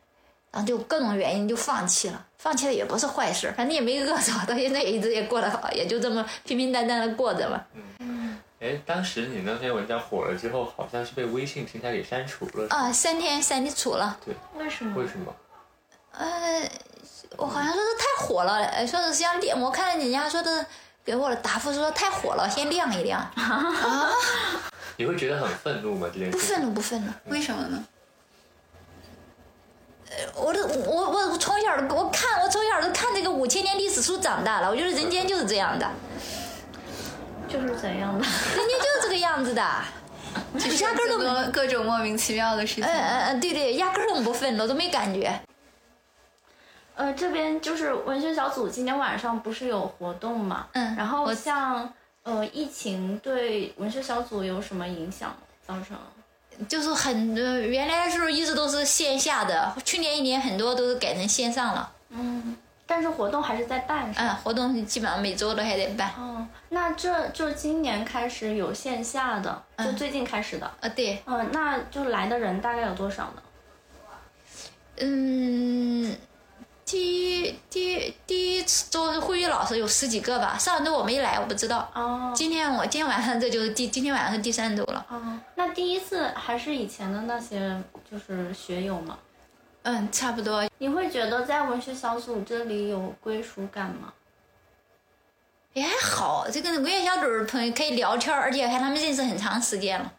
[0.51, 2.27] 然后就各种原因就放弃了。
[2.43, 7.63] 放弃了也不是坏事，反正也没饿着，到现在也一直也过得好，也就这么平平淡淡的过着嘛。
[7.99, 12.67] 嗯哎，当时你那篇文章火了之后，好像是被微信平台给删除了。
[12.71, 14.19] 啊，三天删除了。
[14.25, 14.99] 对，为什么？
[14.99, 15.35] 为什么？
[16.13, 16.71] 呃，
[17.37, 20.65] 我好像说是太火了，呃说是想亮，我看人家说的。
[21.03, 23.19] 给我的答复说太火了，先晾一晾。
[23.35, 24.13] 啊！
[24.99, 26.07] 你会觉得很愤怒吗？
[26.13, 27.11] 这件事不愤怒，不愤怒。
[27.33, 27.83] 为什么呢？
[30.21, 35.89] 呃，我都我我从小我看我从小都看这个五千年历史书长大了，我觉得人间就是这样的，
[37.49, 38.25] 就是怎样的？
[38.25, 39.65] 人间就是这个样子的，
[40.55, 42.85] 就是压根儿都各各种莫名其妙的事情。
[42.85, 45.41] 嗯嗯嗯，对对，压根儿都不愤怒，都没感觉。
[46.97, 50.67] 呃，这边就是文学小组今天晚上不是有活动嘛？
[50.73, 51.91] 嗯，然后像
[52.25, 55.35] 呃疫情对文学小组有什么影响
[55.67, 55.97] 造成？
[56.69, 61.93] 就是很呃原来的时候一直都是线下的，去年一年很多都是改成线上了。
[62.11, 62.57] 嗯，
[62.87, 64.21] 但是活动还是在办，是？
[64.21, 66.11] 嗯，活动基本上每周都还得办。
[66.19, 70.67] 哦，那这就今年开始有线下的，就最近开始的。
[70.81, 73.43] 啊，对，嗯，那就来的人大概有多少呢？
[75.03, 76.15] 嗯，
[76.91, 81.89] 第一第一第一次周会议老师有十几个吧，上周我没来，我不知道。
[81.95, 85.07] 哦今天我今天晚上这就是第今天晚上是第三周了。
[85.09, 87.81] 哦，那第一次还是以前的那些
[88.11, 89.17] 就是学友吗？
[89.83, 90.69] 嗯，差不多。
[90.79, 94.13] 你会觉得在文学小组这里有归属感吗？
[95.75, 100.13] 也还好，这个文学小组的朋友可以聊天，而且看他们认识很长时间了。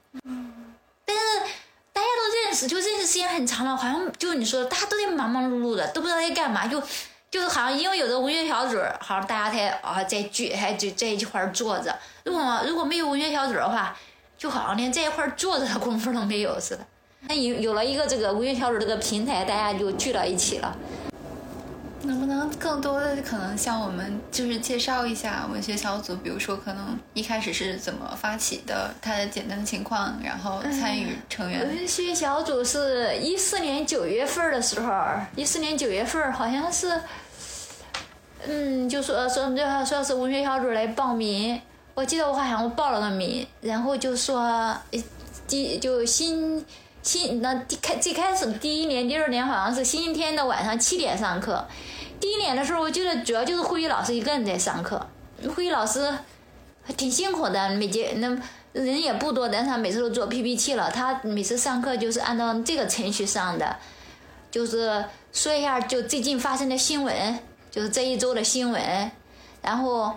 [1.03, 1.53] 但是
[2.01, 6.81] 大家都认识，就认识时间很长了，好像就你说的，大家都在忙忙碌碌的，都不知道在干嘛，就
[7.29, 11.95] 就是好像因为有的文学小组，好像大家才啊在聚，还就在一块儿坐着。
[12.23, 13.95] 如果如果没有文学小组的话，
[14.35, 16.83] 就好像连在一块儿坐着的功夫都没有似的。
[17.27, 20.75] 那有有了一个这个文学小组这个平台，大家就聚到一起了。
[22.03, 31.59] 能不能更多的可能向我们就是介绍一下文学小组，比如说可能一开始是怎么发起的，它的简单的情况，然后参与成员。
[31.59, 34.91] 文学小组是一四年九月份的时候，
[35.35, 36.99] 一四年九月份好像是，
[38.47, 41.61] 嗯，就说说这说是文学小组来报名，
[41.93, 44.75] 我记得我好像我报了个名，然后就说，
[45.47, 46.65] 第就新
[47.03, 51.67] 新那第开最开始第一年、第二年好像是星期天的晚上七点上课，
[52.19, 55.07] 第一年的时候我记得主要就是会议老师一个人在上课，
[55.55, 56.13] 会议老师
[56.95, 58.37] 挺辛苦的，每节那
[58.73, 60.89] 人也不多，但是他每次都做 PPT 了。
[60.89, 63.75] 他每次上课就是按照这个程序上的，
[64.49, 67.39] 就是说一下就最近发生的新闻，
[67.69, 69.11] 就是这一周的新闻，
[69.61, 70.13] 然后，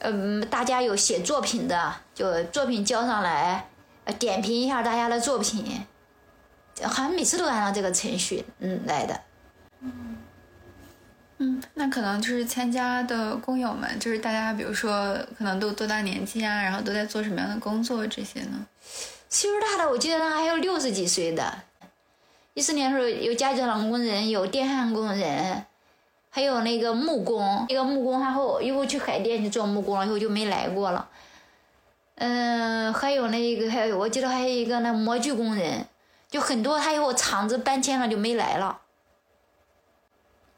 [0.00, 3.68] 嗯，大家有写作品的，就作品交上来，
[4.18, 5.86] 点评一下大家的作品，
[6.86, 9.20] 好像每次都按照这个程序嗯来的。
[11.40, 18.66] 嗯，那可能就是参加的工友们，就是大家，比如说可能都多大年纪啊，然后都在做什么样的工作这些呢？
[19.28, 21.62] 岁数大的，我记得那还有六十几岁的。
[22.54, 25.64] 一四年的时候有家具厂工人，有电焊工人，
[26.28, 27.64] 还有那个木工。
[27.68, 31.08] 那个木工然后一会去海淀去做木工了，以后就没来过了。
[32.16, 35.86] 嗯，还有那个还有，我记得还有一个那模具工人，
[36.28, 36.78] 就很多。
[36.78, 38.80] 他以后厂子搬迁了就没来了，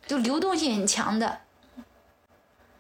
[0.07, 1.41] 就流动性很强的。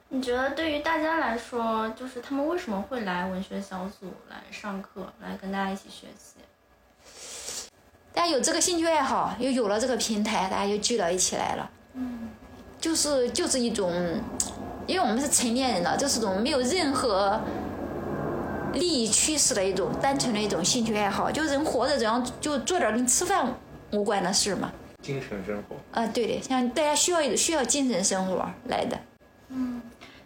[0.08, 7.70] 你觉得对于大家来说，就是他们为什么会来文学小组来上课，来跟大家一起学习？
[8.12, 11.70] 大家有这个兴趣爱好，又有了这个平台，大家就聚到一起来了。
[12.80, 14.20] 就是就是一种，
[14.86, 17.40] 因为我们是成年人了，就是种没有任何
[18.72, 21.30] 利益驱使的一种单纯的一种兴趣爱好。
[21.30, 23.52] 就人活着，只要就做点跟吃饭
[23.92, 24.70] 无关的事嘛。
[25.02, 25.76] 精神生活。
[25.92, 28.98] 啊，对的，像大家需要需要精神生活来的。
[29.48, 29.80] 嗯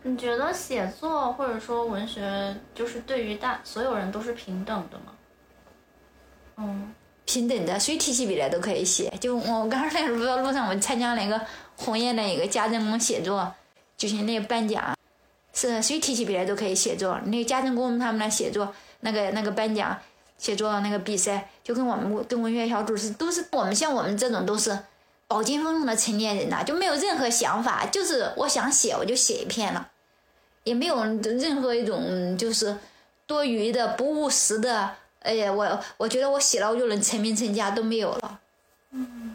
[0.06, 5.12] 你觉得写作或者说文学，就是对于大所有人都是平等的吗？
[6.56, 6.92] 嗯，
[7.24, 9.10] 平等的，谁提起笔来都可以写。
[9.18, 11.40] 就我刚才在路路上，我参加了一个
[11.76, 13.50] 鸿雁的一个家政工写作，
[13.96, 14.94] 就是那个颁奖，
[15.54, 17.18] 是谁提起笔来都可以写作。
[17.24, 19.98] 那个家政工他们那写作那个那个颁奖
[20.36, 24.78] 写作那个比赛，就跟我们跟文学小组是都是我们像我们这种都是
[25.26, 29.88] 饱经风霜的成年人呐、就没有任何想法，就是我想写我就写一篇了，
[30.64, 32.76] 也没有任何一种就是
[33.26, 34.90] 多余的不务实的。
[35.20, 38.40] 哎呀，我我觉得我写了我就能成名成家都没有了。
[38.90, 39.33] 嗯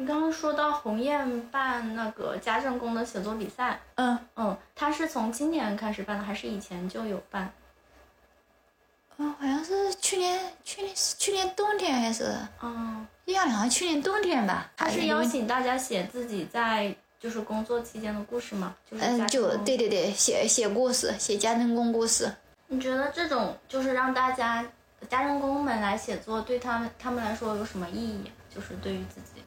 [0.00, 7.52] 你刚刚说到鸿雁办那个家政工的写作比赛，嗯，嗯，他是从今年开始办的，还是以前就有办？
[9.18, 14.72] 哦，好像是去年去年是去年冬天还是嗯，印象里好像去年冬天吧。
[14.74, 18.74] 他是邀请大家写自己在就是工作期间的故事吗？
[18.90, 22.32] 就是家嗯，就对对对，写写故事，写家政工故事。
[22.68, 24.64] 你觉得这种就是让大家
[25.10, 28.32] 家政工们来写作，对他们他们来说有什么意义？
[28.48, 29.39] 就是对于自己，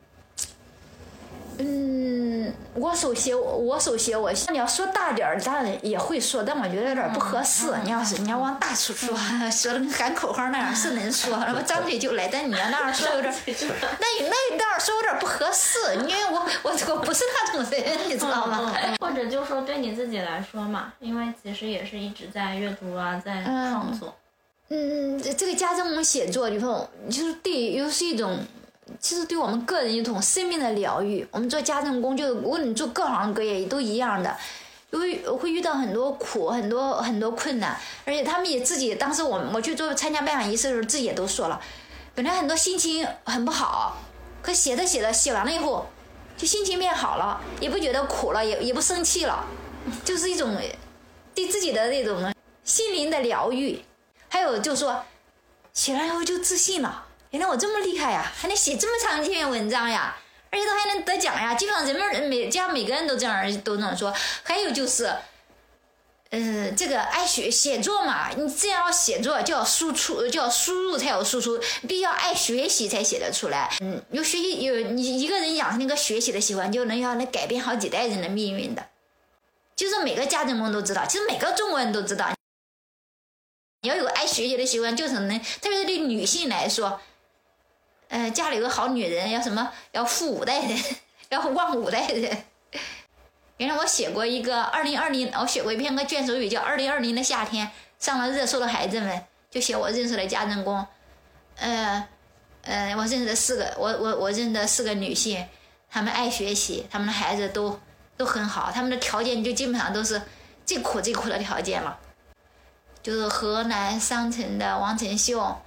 [1.60, 7.74] 嗯，我手写我我手写我，你要说大点儿，当然也会说，但我觉得有点不合适。
[7.84, 9.16] 你要是你要往大处说，
[9.52, 15.78] 说的跟喊口号那样是能说， 那么张嘴就来，但你要那样说有点，那那那样说有点不合适，
[16.08, 18.74] 因为我我我不是那种人，你知道吗？
[18.82, 24.16] 嗯或者就说对你自己来说嘛，因为其实也是一直在阅读啊，在创作。
[24.70, 28.40] 嗯，这这个家政工写作以后，就是对，又是一种，
[29.00, 31.26] 其实对我们个人一种生命的疗愈。
[31.32, 34.36] 我们做家政工，就是无论你做各行各业都一样的，
[34.92, 41.60] 因为会遇到很多苦，很多很多困难，而且他们也自己当时我我去做参加拜访仪式的时候，自己也都说了，
[42.14, 43.98] 本来很多心情很不好，
[44.42, 45.88] 可写着写着写完了以后，
[46.38, 49.46] 就心情变好了，也不觉得苦了，也也不生气了，
[50.04, 50.56] 就是一种
[51.34, 53.82] 对自己的那种心灵的疗愈。
[54.30, 55.04] 还有就是说，
[55.74, 60.16] 写完以后就自信了，原来我这么厉害呀，还能写这么长一篇文章呀，
[60.52, 61.56] 而且都还能得奖呀。
[61.56, 64.14] 基本上人们每家每个人都这样都这么说。
[64.44, 65.12] 还有就是，
[66.30, 73.76] 嗯，这个爱学写作嘛，你既然要写作，就要输出，就要输入才有输出，必须要爱学习才写得出来。
[73.82, 78.90] 嗯，有学习有你一个人养成那个学习的习惯，就能要能改变好几代人的命运的。
[79.76, 82.30] 就是每个家政工都知道，其实每个中国人都知道。
[83.82, 87.02] 你要有爱学习的习惯，就是能，特别是对女性来说，
[88.14, 90.80] 呃，家里有个好女人，要什么，要富五代人，
[91.30, 92.44] 要旺五代人。
[93.58, 97.66] 原来我写过一个二零二零，我写过一篇个卷首语，叫《二零二零的夏天》，
[97.98, 100.86] 上了热搜的孩子们就写我认识的家政工，
[101.56, 102.08] 呃，
[102.62, 105.44] 呃，我认识的四个，我我我认识的四个女性，
[105.90, 107.80] 她们爱学习，她们的孩子都
[108.16, 110.22] 都很好，她们的条件就基本上都是
[110.68, 111.98] 最苦最苦的条件了。
[113.02, 115.60] 就是河南商城的王晨秀，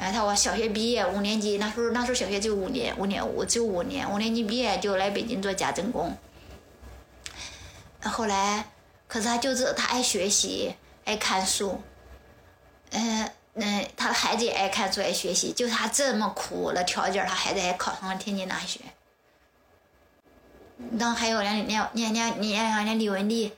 [0.00, 6.16] 哎，他我小学毕业五年级，那时候那时候小学就五年，五年五只有五年，五年级毕业就来北京做家政工。
[8.02, 8.64] 后来，
[9.06, 10.74] 可是他就是他爱学习，
[11.04, 11.82] 爱看书，
[12.92, 18.80] 嗯嗯，他的孩子也爱看书爱学习，就他这么苦的条件，他孩子还考上了天津大学。
[20.98, 23.52] 然后还有人家人家人家人家李文丽，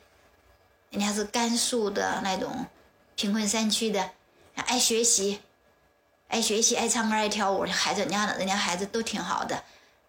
[0.90, 2.66] 人家是甘肃的那种。
[3.14, 4.11] 贫困山区的，
[4.55, 5.38] 爱学习，
[6.33, 9.62] 爱学习，爱唱歌，爱跳舞的，孩子，人家人家孩子都挺好的，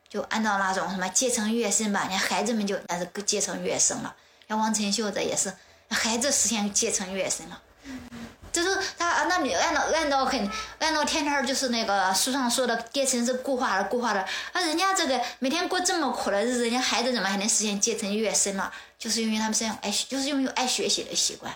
[0.08, 4.16] 就按照那种什么阶层跃升吧，人家孩子们就那是阶层跃升了。
[4.48, 5.54] 像王晨秀这也是，
[5.90, 7.62] 孩子实现阶层跃升了。
[8.54, 10.50] 就是他那你按照按照很
[10.80, 18.72] 按照天天就是那个书上说的阶层是固化的固化的，那，人家这个每天过这么苦的日子，人家孩子怎么还能实现阶层跃升了？
[18.98, 21.54] 就是因为他们身上爱，就是因为有爱学习的习惯。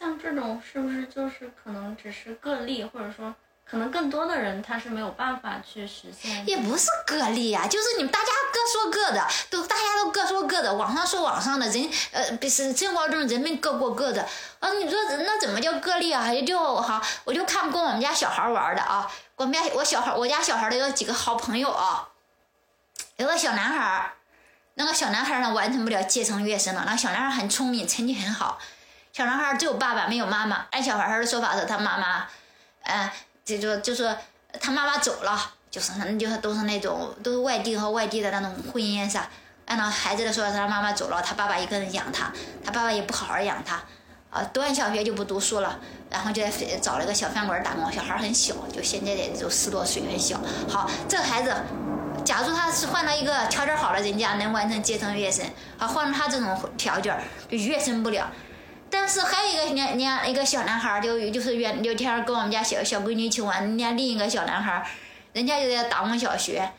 [0.00, 3.34] 像这种是不是就是可能只是个例，或者说
[3.74, 6.46] 可能更多的人他是没有办法去实现？
[6.46, 14.24] 也不是个例啊、就是你们大家各说各的，都大家都各说各的，网上说网上的人，呃，不是生活中人们各过各的。
[14.60, 16.32] 啊，你说那怎么叫个例啊？
[16.32, 22.06] 也就好，我就看跟我们家小孩玩的啊，我们家我小孩，我家小孩的有几个好朋友啊，
[23.16, 24.12] 有个小男孩儿，
[24.74, 28.56] 那个小男孩呢完成不了阶层跃升了，那个小男孩很聪明，成绩很好。
[29.12, 32.28] 小男孩只有爸爸没有妈妈，按小孩的说法是他妈妈，
[32.82, 33.10] 嗯，
[33.44, 34.16] 就说就说
[34.60, 39.28] 他妈妈走了，就是那就是都是那种都是外地和外地的那种婚姻噻。
[39.66, 42.32] 按照孩子的说他妈妈走了，他爸爸一个人养他，
[42.64, 43.82] 他爸爸也不好好养他，
[44.30, 45.78] 啊，读完小学就不读书了，
[46.10, 50.38] 然后就在找了个小饭馆打工，小孩很小，就现在也就十多岁，很小。
[50.68, 51.54] 好，这个孩子。
[52.24, 55.44] 假如他是换到一个条件好的人家，能完成阶层跃升，
[55.78, 57.14] 啊换了他这种条件
[57.50, 58.30] 就跃升不了。
[58.96, 64.86] 但是还有一个年年一个小男孩儿，就就是原聊天跟我们家小小闺女去玩，人家另一个小男孩儿，
[65.32, 66.70] 人家就在达蒙小学，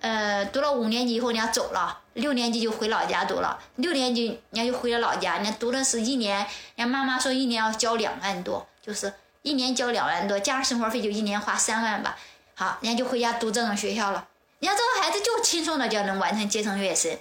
[0.00, 6.46] 呃，读了五年级以后人家走了，六年级就回老家读了，六年级人家就回了老家，人家读的是一年，人
[6.76, 12.16] 家妈妈说一年要交两万多，就是一年交两万多，加上生活费就一年花三万吧，
[12.56, 14.26] 好，人家就回家读这种学校了，
[14.58, 17.12] 人家这个孩子就轻松的就能完成阶层跃升，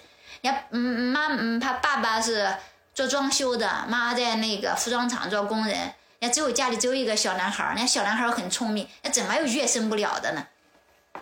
[0.42, 2.52] 人家嗯妈嗯他爸爸是。
[2.94, 5.78] 做装修的，妈在那个服装厂做工人，
[6.20, 10.48] 人家只有家里只有一个小男孩，人家小男孩很聪明，那怎么又跃升不了的呢？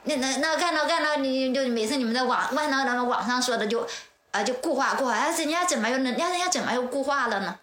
[0.04, 3.88] 那那那看到看到你就每次你们在网万到那个网上说的就
[4.32, 7.60] 啊就固化固化，人家怎么又能人家人家怎么又固化了呢？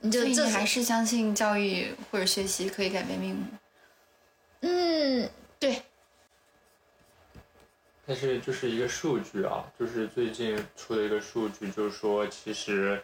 [0.00, 3.46] 你就这所以你还是相信教育或者学习可以改变命运？
[4.62, 5.82] 嗯对，
[8.04, 13.00] 但是就是一个数据啊，就是最近出的一个数据，就是说其实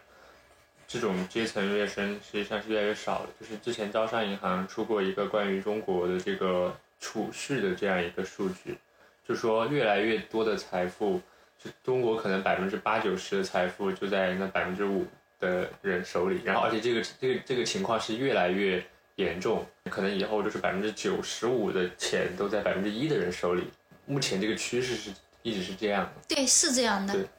[0.87, 3.29] 这种阶层跃升实际上是越来越少了。
[3.39, 8.77] 就是之前招商银行出过一个关于中国的这个储蓄的这样一个数据，
[9.25, 11.21] 就说越来越多的财富，
[11.57, 15.05] 就中国可能百分之八九十的财富就在那百分之五
[15.39, 18.83] 的人手里，然后而且这个这个这个情况是越来越
[19.15, 23.63] 严重，可能以后就是百分之九十五的钱都在百分之一的人手里。
[24.09, 25.11] 目前这个趋势是
[25.43, 26.11] 一直是这样的。
[26.27, 27.13] 对，是这样的。
[27.13, 27.29] 对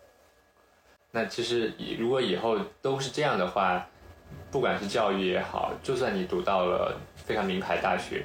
[1.11, 3.85] 那其实以如果以后都是这样的话，
[4.53, 6.97] 不管是教育也好，就算你读到了
[7.27, 8.25] 非常名牌大学，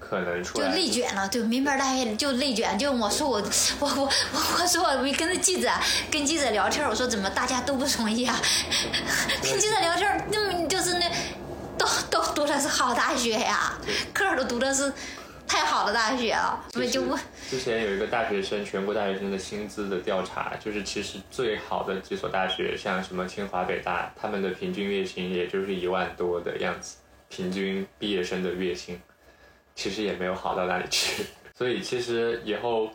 [0.00, 3.36] 可能出就内卷了，对名牌大学就内卷，就我说 我
[3.80, 4.10] 我我我
[4.62, 5.70] 我说我跟着记者
[6.10, 8.40] 跟记者聊天，我说怎么大家都不同意啊？
[9.42, 11.12] 跟记者聊天，那么就是那
[11.76, 13.78] 都都读的是好大学呀，
[14.14, 14.90] 科儿都读的是
[15.52, 17.14] 太好的大学了，我就不
[17.50, 26.96] 之前有一个大学生全国大学生的薪资的调查，就是其实最好的几所大学，像什么清华、北大，他们的平均月薪也就是一万多的样子，
[27.28, 28.98] 平均毕业生的月薪，
[29.74, 31.22] 其实也没有好到哪里去。
[31.54, 32.90] 所以其实以后，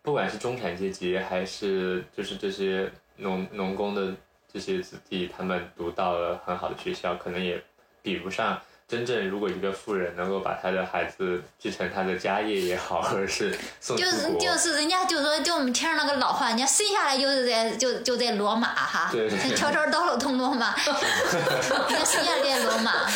[0.00, 4.10] 不管是中产阶级，还是就是这些农农工的
[4.50, 7.62] 这些子弟，他们读到了很好的学校，可能也
[8.00, 8.58] 比不上。
[8.90, 20.74] 真正如果一个富人能够把他的孩子继承他的家业也好， 或者是送就是，就是人家就说就我们天上那个老话，人家生下来就是在就就在罗马哈，对对对条条道路通罗马，
[21.88, 23.06] 人家生下来在罗马，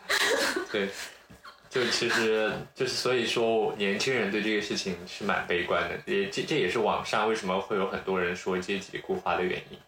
[0.70, 0.90] 对，
[1.70, 9.78] 就其实就是所以说，年轻人对这个事情是蛮悲观的，也这这也是网上为什么会有很多人说阶级固化的原因。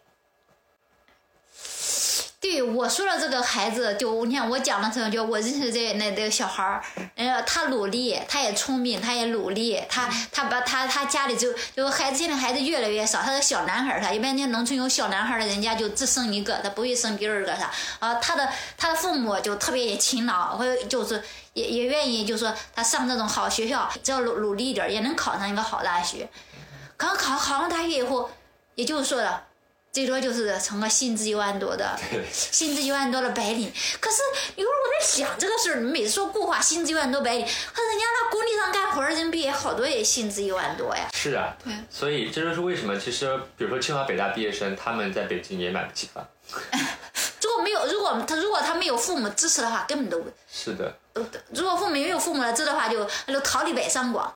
[2.39, 6.83] 对我说的这个孩子，就你看我讲的时候，就我认识这那这个小孩儿，
[7.15, 21.23] 呃，他努力，他也聪明，他也努力，他他把他他家里就就孩子现在孩子越来越少，他是小男孩儿，他一般那农村有小男孩儿的，人家就只生一个，他不会生第二个啥，啊，他的他的父母就特别也勤劳，会就是
[21.53, 26.29] 也也愿意，就说他上这种好学校，只要努努力一点儿，也能考上一个好大学。
[26.95, 28.29] 刚考考上大学以后，
[28.75, 29.43] 也就是说的，
[29.97, 31.99] 最多就是成个薪资一万多的。
[32.31, 34.17] 薪资一万多的白领，可是
[34.55, 41.07] 有时候我在想这个事儿，你每次说固化薪资一万多白领，可人家那工地上干活儿的人毕业好多也薪资一万多呀。
[41.15, 46.23] 是啊，对所以这就是为什么其实比如说清华北大毕业生，他们在北京也买不起房。
[47.41, 50.31] 如果没有，如果他如果他没有父母支持的话，根本都不。
[50.47, 54.31] 是的，呃如果父母没有父母的支持的话，就那就逃离北上广。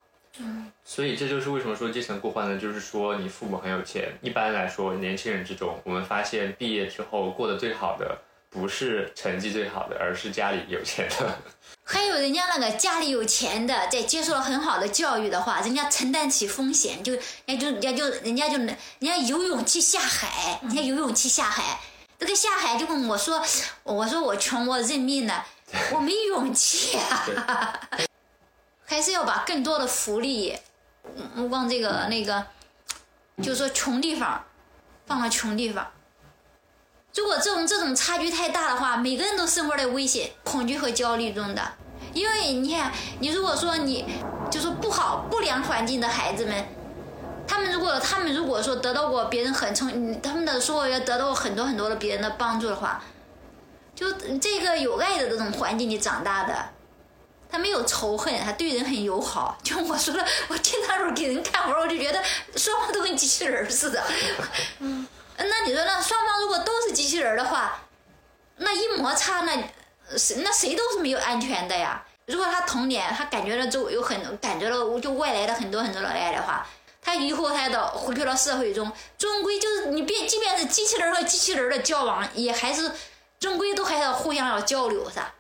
[0.84, 2.58] 所以这就是为什么说阶层固化呢？
[2.58, 8.18] 就是说你父母很有钱，一般来说年轻人之中，我们发现毕业之后过得最好的
[8.50, 11.38] 不是成绩最好的，而是家里有钱的。
[11.84, 17.14] 还有人家那个家里有钱的，在接受了很好的教育的话，人家承担起风险，就
[17.46, 21.80] 人家就人家就人家就人家有勇气下海，人家有勇气下海。
[22.18, 23.44] 这个下海就跟我说，
[23.84, 25.46] 我说我穷，我认命了，
[25.92, 27.28] 我没勇气啊。
[28.92, 30.54] 还是要把更多的福利
[31.34, 32.46] 嗯往这个那个，
[33.42, 34.44] 就是说穷地方
[35.08, 35.88] 放到穷地方。
[37.16, 41.62] 如果这种这种差距太大的话，每个人都生活在危险、恐惧和焦虑中的。
[42.14, 44.06] 因为你看，你如果说你
[44.52, 46.66] 就是不好不良环境的孩子们，
[47.48, 53.02] 他们如果他们如果说得到过别人很聪，嗯他们的说要得到很多很多的别人的帮助的话，
[53.96, 56.66] 就这个有爱的这种环境里长大的，
[57.52, 59.58] 他没有仇恨，他对人很友好。
[59.62, 62.24] 就我说的，我听他时候给人看活，我就觉得
[62.56, 64.02] 双方都跟机器人似的。
[64.80, 67.84] 嗯，那你说那双方如果都是机器人的话，
[68.58, 69.52] 那一摩擦那
[70.18, 72.04] 谁那谁都是没有安全的呀。
[72.28, 76.66] 如果他童年他感觉到周围有很感觉到就外来的很多很多的爱的话，
[77.02, 82.90] 他以后他到回归到社会中，终归就是你便即便是机器人和机器人的交往，也还是
[83.40, 85.34] 终归都还要互相要交流噻。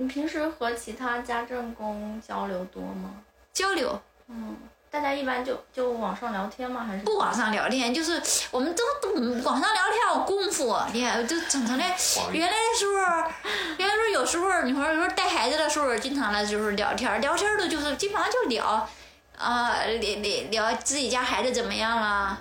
[0.00, 3.10] 你平时和其他家政工交流多吗？
[3.52, 4.56] 交流嗯，
[4.88, 6.84] 大家一般就就网上聊天吗？
[6.86, 8.22] 还是不网上聊天，就是
[8.52, 11.84] 我们都都网上聊天有功夫，你看就整成的。
[12.32, 13.30] 原来的时候，
[13.76, 18.88] 原来时候有时候你说有时候带孩子的时候，经常的就是聊天，聊天的就是基本上就聊，
[19.36, 22.40] 啊、聊聊聊自己家孩子怎么样了。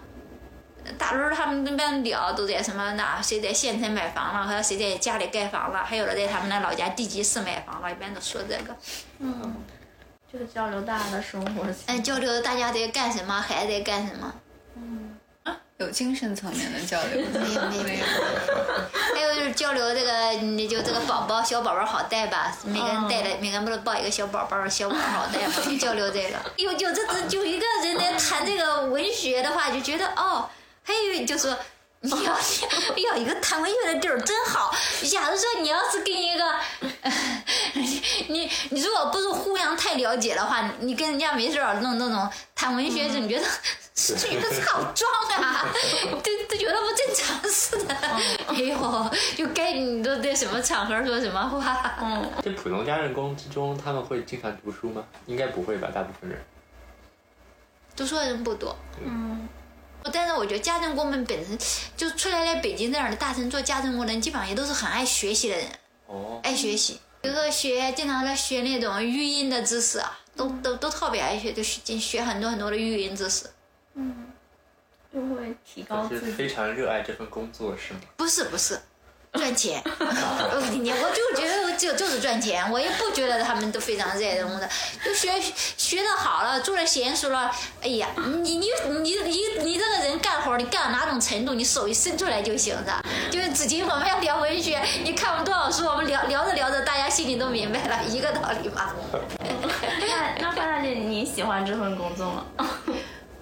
[0.97, 8.75] 大轮儿他们那边聊都在什么那谁在县城买房了，还有谁在家里盖房了，还有的在他们那老家地级市买房了，一般都说这个。
[9.19, 9.55] 嗯，
[10.31, 14.33] 就是交流大家的生活情嗯，交流大家在干什么，孩子在干什么。
[14.75, 15.15] 嗯
[15.77, 17.23] 有精神层面的交流。
[17.31, 18.05] 没有没有没有。
[19.13, 22.51] 还有就是交流这个，你就这个宝宝小宝宝好带吧？
[22.65, 25.53] 每个人带了，每个人不是抱一个小宝宝，小宝宝好带吗？
[25.63, 26.37] 就交流这个。
[26.57, 30.49] 有有这这就一个人来谈这个文学的话，就觉得哦，
[30.87, 31.53] 还有就说。
[31.99, 32.39] 你要哎
[33.09, 34.71] 呀，一个谈文学的地儿真好。
[35.11, 36.45] 假如说你要是跟一个，
[38.27, 43.45] 你你如果不是互相太了解的话，你跟人家没事儿弄那种谈文学，你觉得
[43.95, 45.11] 是觉得好装
[45.41, 45.65] 啊，
[46.23, 47.95] 都都觉得不正常似的。
[48.47, 51.97] 哎呦，就该你都在什么场合说什么话。
[51.99, 55.03] 嗯， 这普通家政工之中，他们会经常读书吗？
[55.25, 56.39] 应该不会吧，大部分人。
[57.95, 59.49] 读书的人不多，嗯，
[60.11, 61.57] 但是我觉得家政工们本身
[61.95, 65.65] 就出来在北京这样的大城做家政工的人，基本上也都是很爱学习的人，
[66.07, 66.99] 哦，爱学习。
[67.21, 73.45] 比如说学，经常在学那种育婴的知识啊，都都都特别爱学，就学学很多很多的育婴知识。
[73.95, 74.27] 嗯，
[75.11, 76.33] 就会提高就是自己。
[76.33, 77.99] 非常热爱这份工作，是吗？
[78.15, 78.79] 不是不是，
[79.37, 79.81] 赚钱。
[79.85, 84.69] 我 你我就觉得就就是赚钱，我也不觉得他们都非常热爱的，
[85.05, 85.31] 就学
[85.77, 93.03] 学的好了，做的娴熟了，哎呀，你你你你你这个人干活，你干到哪种程度，你手一伸出来就行了。
[93.31, 98.91] 就是至今我们要聊文学，你看我们多少书，我们聊聊着聊着，大家心里都明白了，一个道理嘛。
[99.99, 102.45] 那那范大姐，你喜欢这份工作吗？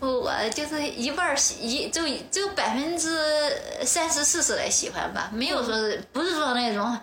[0.05, 2.01] 我就是一半儿喜一就
[2.31, 3.17] 就百分之
[3.85, 6.97] 三十四十的喜欢吧，没有说是不是说那种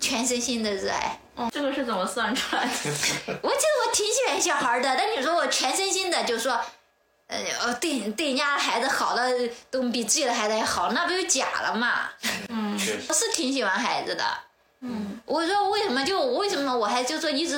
[0.00, 1.18] 全身心的热爱。
[1.36, 2.70] 哦，这个是怎么算出来的？
[3.42, 6.58] 我其实我挺喜欢小孩的，但你说我全身心的就说，
[7.26, 9.30] 呃，呃对对人家的孩子好的
[9.70, 12.08] 都比自己的孩子还好，那不就假了嘛？
[12.48, 14.24] 嗯确实 我是挺喜欢孩子的。
[14.80, 17.56] 嗯我说为什么就为什么我还就说一直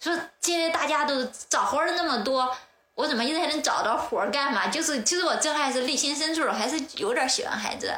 [0.00, 2.56] 说现在大家都找活儿的那么多，
[2.98, 4.66] 我怎么一直还能找到活儿干嘛？
[4.66, 7.96] 就是其实我这还是内心深处还是有点喜欢孩子。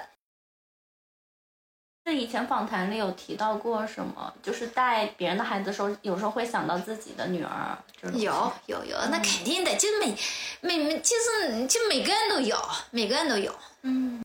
[2.04, 4.30] 这以前访谈里有提到过什么？
[4.42, 7.78] 就是带别人的孩子的时候，有时候会想到自己的女儿。
[8.12, 10.14] 有有有，那肯定的，就是每
[10.60, 12.58] 每每其实就每个人都有，
[12.90, 13.54] 每个人都有。
[13.82, 14.22] 嗯，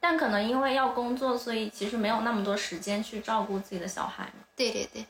[0.00, 4.44] 但可能因为要工作，所以其实没有那么多时间去照顾自己的小孩嘛。
[4.56, 5.06] 对对对。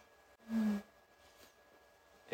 [0.50, 0.82] 嗯，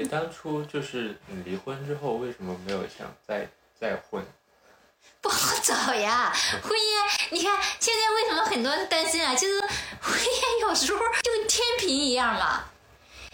[0.01, 3.47] 哎，当初就是你离婚之后，为什么没有想再
[3.79, 4.25] 再婚？
[5.21, 6.33] 不好找呀，
[6.63, 9.35] 婚姻，你看现在为什么很多人单身啊？
[9.35, 12.65] 其实婚姻有时候就跟天平一样嘛，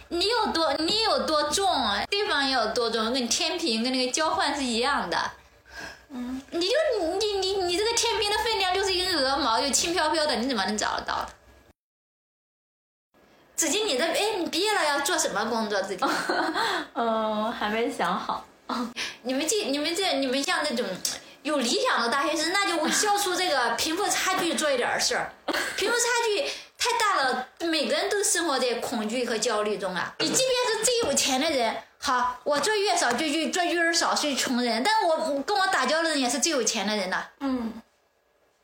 [0.09, 1.71] 你有多你有多重，
[2.11, 5.31] 对方也有多重，跟天平跟那个交换是一样的。
[6.09, 6.75] 嗯，你就
[7.21, 11.29] 你你你这个天平的分量就是一根鹅毛，就轻飘飘的，你怎么能找得到？
[13.57, 15.81] 子金，你这哎，你毕业了要做什么工作？
[15.81, 16.07] 子金？
[16.95, 18.45] 嗯， 还没想好。
[19.23, 20.85] 你们这、你们这、你们像那种
[21.43, 25.33] 有理想的大学生，那就为消除这个贫富差距做一点事儿。
[25.77, 26.45] 贫富差距
[26.77, 30.15] 太大了，每个人都生活在恐惧和焦虑中啊。
[30.21, 37.81] 你即便是最有钱的人，好，我做月嫂就去做育儿嫂是穷人，但我跟我打交道的人也是最有钱的人呐、嗯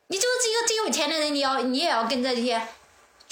[0.09, 2.61] 你就是一个最有钱的人，你要你也要跟这些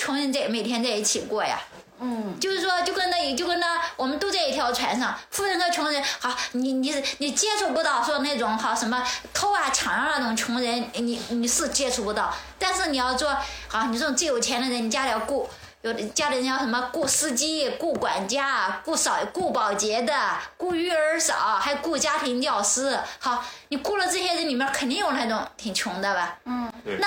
[0.01, 1.61] 穷人在每天在一起过呀。
[2.03, 13.37] 嗯就是说，就跟那就跟那我们都在一条船上，富人和穷人，好，你你你接触不到说那种好什么偷啊抢啊那种穷人，你你是接触不到，但是你要做
[13.69, 15.47] 好，你这种最有钱的人，你家里要雇。
[15.83, 20.15] 有的家里人要什么雇司机、雇管家、雇扫、雇保洁的、
[20.59, 22.99] 雇育儿嫂，还雇家庭教师。
[23.19, 26.39] 好，你雇了这些人里面，肯定有那种挺穷的吧？
[26.45, 27.07] 嗯那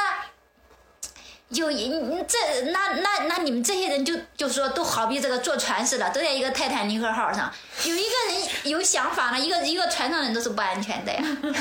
[1.54, 2.38] 有一你这
[2.72, 7.52] 那那那你们这些人就就说都好比这个坐船似的，都在一个泰坦尼克号上，
[7.86, 11.54] 有一个人有想法呢，一个一个船上人都是不安全的呀，是不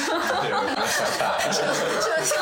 [1.53, 1.63] 是？
[2.01, 2.35] 是不是？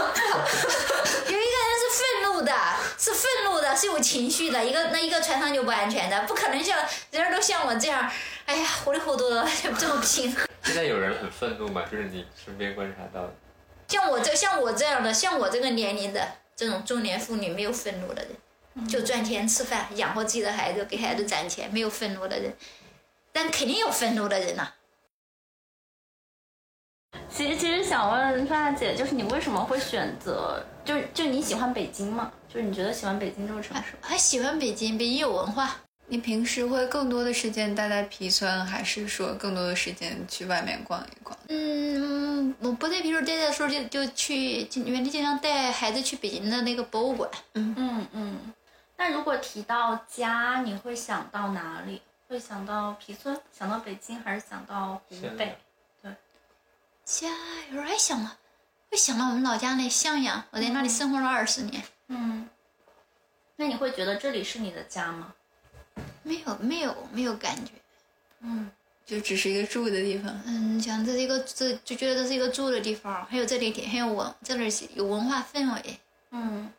[1.32, 2.53] 有一个人是愤怒的，
[2.98, 6.78] 是愤怒的，是有情绪的，一个那一个船上就不安全的，不可能像
[7.11, 8.11] 人人都像我这样，
[8.46, 9.46] 哎呀糊里糊涂的
[9.78, 10.34] 这么拼。
[10.64, 11.82] 现在有人很愤怒吗？
[11.90, 13.32] 就是你身边观察到的。
[13.88, 16.20] 像我这像我这样的，像我这个年龄的
[16.61, 22.54] 这种中年妇女，没有愤怒的人，就赚钱吃饭，养活自己的孩子，给孩子攒钱，没有愤怒的人，
[23.32, 24.70] 但肯定有愤怒的人呐、
[27.30, 30.62] 其实其实想问范大姐，就是你为什么会选择？
[30.84, 32.30] 就就你喜欢北京吗？
[32.46, 33.94] 就是你觉得喜欢北京这个城市？
[34.02, 35.80] 还喜欢北京，北京有文化。
[36.11, 41.38] 你平时会更多的时间待在皮村，还是说更多的时间去外面逛一逛？
[41.46, 47.30] 嗯，我不在，皮村待的时候就就去，原来经常带孩子去北京的那个博物馆。
[47.54, 48.52] 嗯嗯。
[48.96, 52.02] 那如果提到家，你会想到哪里？
[52.28, 55.56] 会想到皮村，想到北京，还是想到湖北
[56.02, 56.12] 对？
[57.04, 57.28] 家
[57.68, 58.36] 有时候还想了，
[58.90, 61.80] 会想到我们老家那襄阳，我在那里生活了二十年。
[62.08, 62.48] 嗯。
[63.54, 65.34] 那你会觉得这里是你的家吗？
[66.23, 67.73] 没有没有没有感觉。
[68.43, 68.71] 嗯
[69.07, 70.41] 就只是一个住的地方。
[70.47, 75.99] 嗯，想这是一个这就觉得这是一个住的地方，还有这里很有文，这里是有文化氛围。
[76.31, 76.73] 嗯。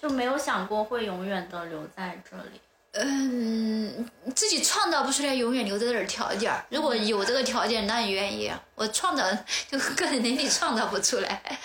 [0.00, 2.60] 就没有想过会永远的留在这里。
[2.94, 6.66] 嗯，自己创造不出来永远留在这儿条件儿。
[6.68, 8.60] 如果有这个条件，那也愿意啊。
[8.74, 9.24] 我创造
[9.70, 11.60] 就个人能力创造不出来。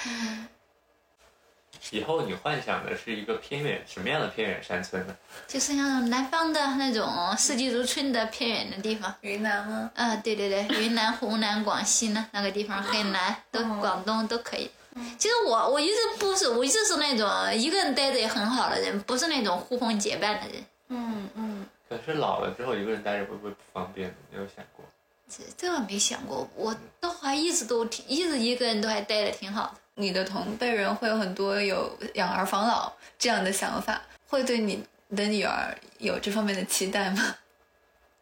[1.92, 5.16] 以后你幻想的是一个偏远什么样的偏远山村呢？
[5.48, 7.08] 就是像南方的那种
[7.38, 9.14] 四季如春的偏远的地方。
[9.22, 9.92] 云南吗？
[9.96, 14.70] 啊，对对对，云南、湖南、广西呢，那个地方，很南都哦广东都可以。
[15.18, 20.66] 其实我我一直不是，我一直是那种一个人待着也很好的人，不是那种呼朋结伴的人。
[20.90, 24.16] 嗯嗯，可是老了之后一个人待着会不会不方便呢？
[24.32, 24.84] 你有想过？
[25.30, 29.82] 这这个没想过，我都还一直都挺一直一个人都还待着挺好的。
[30.00, 34.86] 你的同辈人会有很多有养儿防老这样的想法，会对你
[35.16, 37.36] 的女儿有这方面的期待吗？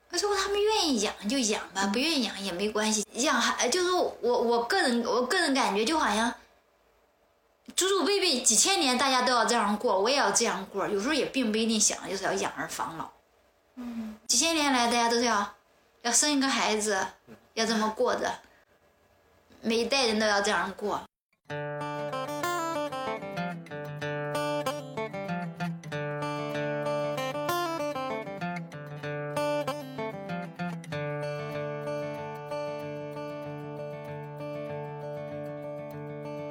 [0.11, 3.05] 如果他们愿意养就养吧，不愿意养也没关系。
[3.15, 6.33] 养孩就是我我个人我个人感觉就好像
[7.75, 10.87] 祖祖辈辈几千年大家都要这样过，我也要这样过。
[10.87, 13.09] 有时候也并不一定想就是要养儿防老。
[13.75, 15.53] 嗯，几千年来大家都是要
[16.03, 17.05] 要生一个孩子，
[17.55, 18.33] 要这么过着，
[19.59, 21.03] 每一代人都要这样过。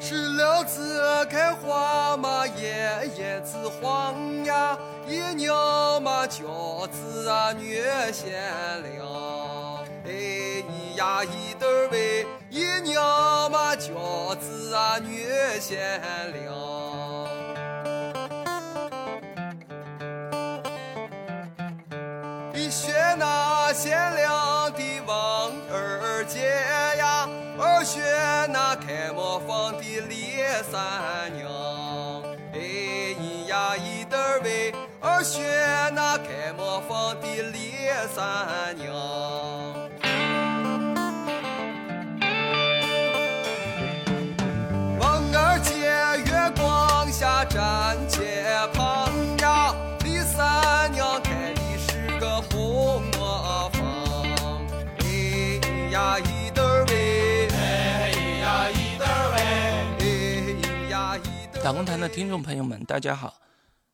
[0.01, 4.78] 石榴子开花嘛，叶叶子黄呀，
[5.09, 7.82] 一娘嘛饺子啊女
[8.12, 8.32] 贤
[8.82, 9.82] 良。
[10.05, 10.62] 哎
[11.05, 13.05] 咿呀一对儿喂，一娘
[13.51, 15.27] 嘛饺子啊女
[15.61, 16.01] 贤
[16.33, 17.29] 良。
[22.55, 26.49] 一学那贤良的王二姐
[26.97, 27.29] 呀，
[27.59, 28.01] 二学
[28.51, 30.43] 那开磨坊的李
[30.73, 32.23] 三娘。
[32.55, 35.43] 哎咿呀一对儿喂，二学
[35.95, 39.84] 那开磨坊的李三娘。
[61.65, 63.41] 打工谈的听众朋友们，大家好，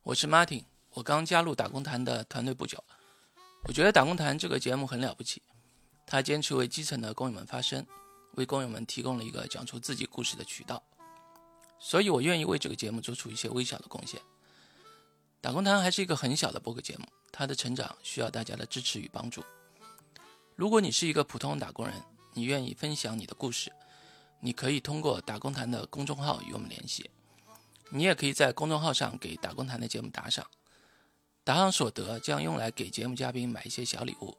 [0.02, 2.82] 我是 Martin，我刚加入打工谈的团队不久。
[3.62, 5.40] 我觉得打工谈这个节目很了不起，
[6.04, 7.86] 他坚持为基层的工友们发声，
[8.32, 10.82] 为工友们提供了一个讲出自己故事的渠道，
[11.78, 14.20] 所以我愿意为这个节目做出一些微小的贡献。
[15.40, 19.44] 打工谈还是一个很小的播客节目，它的成长需要大家的支持与帮助。
[20.56, 21.94] 如果你是一个普通打工人，
[22.34, 23.70] 你愿意分享你的故事，
[24.40, 27.08] 你可以通过打工谈的公众号与我们联系。
[27.90, 30.46] 你也可以在公众号上给打工谈的节目打赏，
[31.44, 34.36] 打赏所得将用来给节目嘉宾买一些小礼物，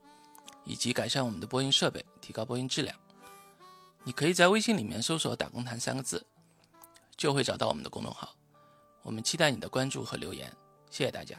[0.64, 2.98] 以及改善我们的播音设备，提高播音质量。
[4.04, 6.26] 你可以在微信里面搜索“打工谈”三个字，
[7.16, 8.34] 就会找到我们的公众号。
[9.04, 10.52] 我们期待你的关注和留言，
[10.90, 11.36] 谢谢大家。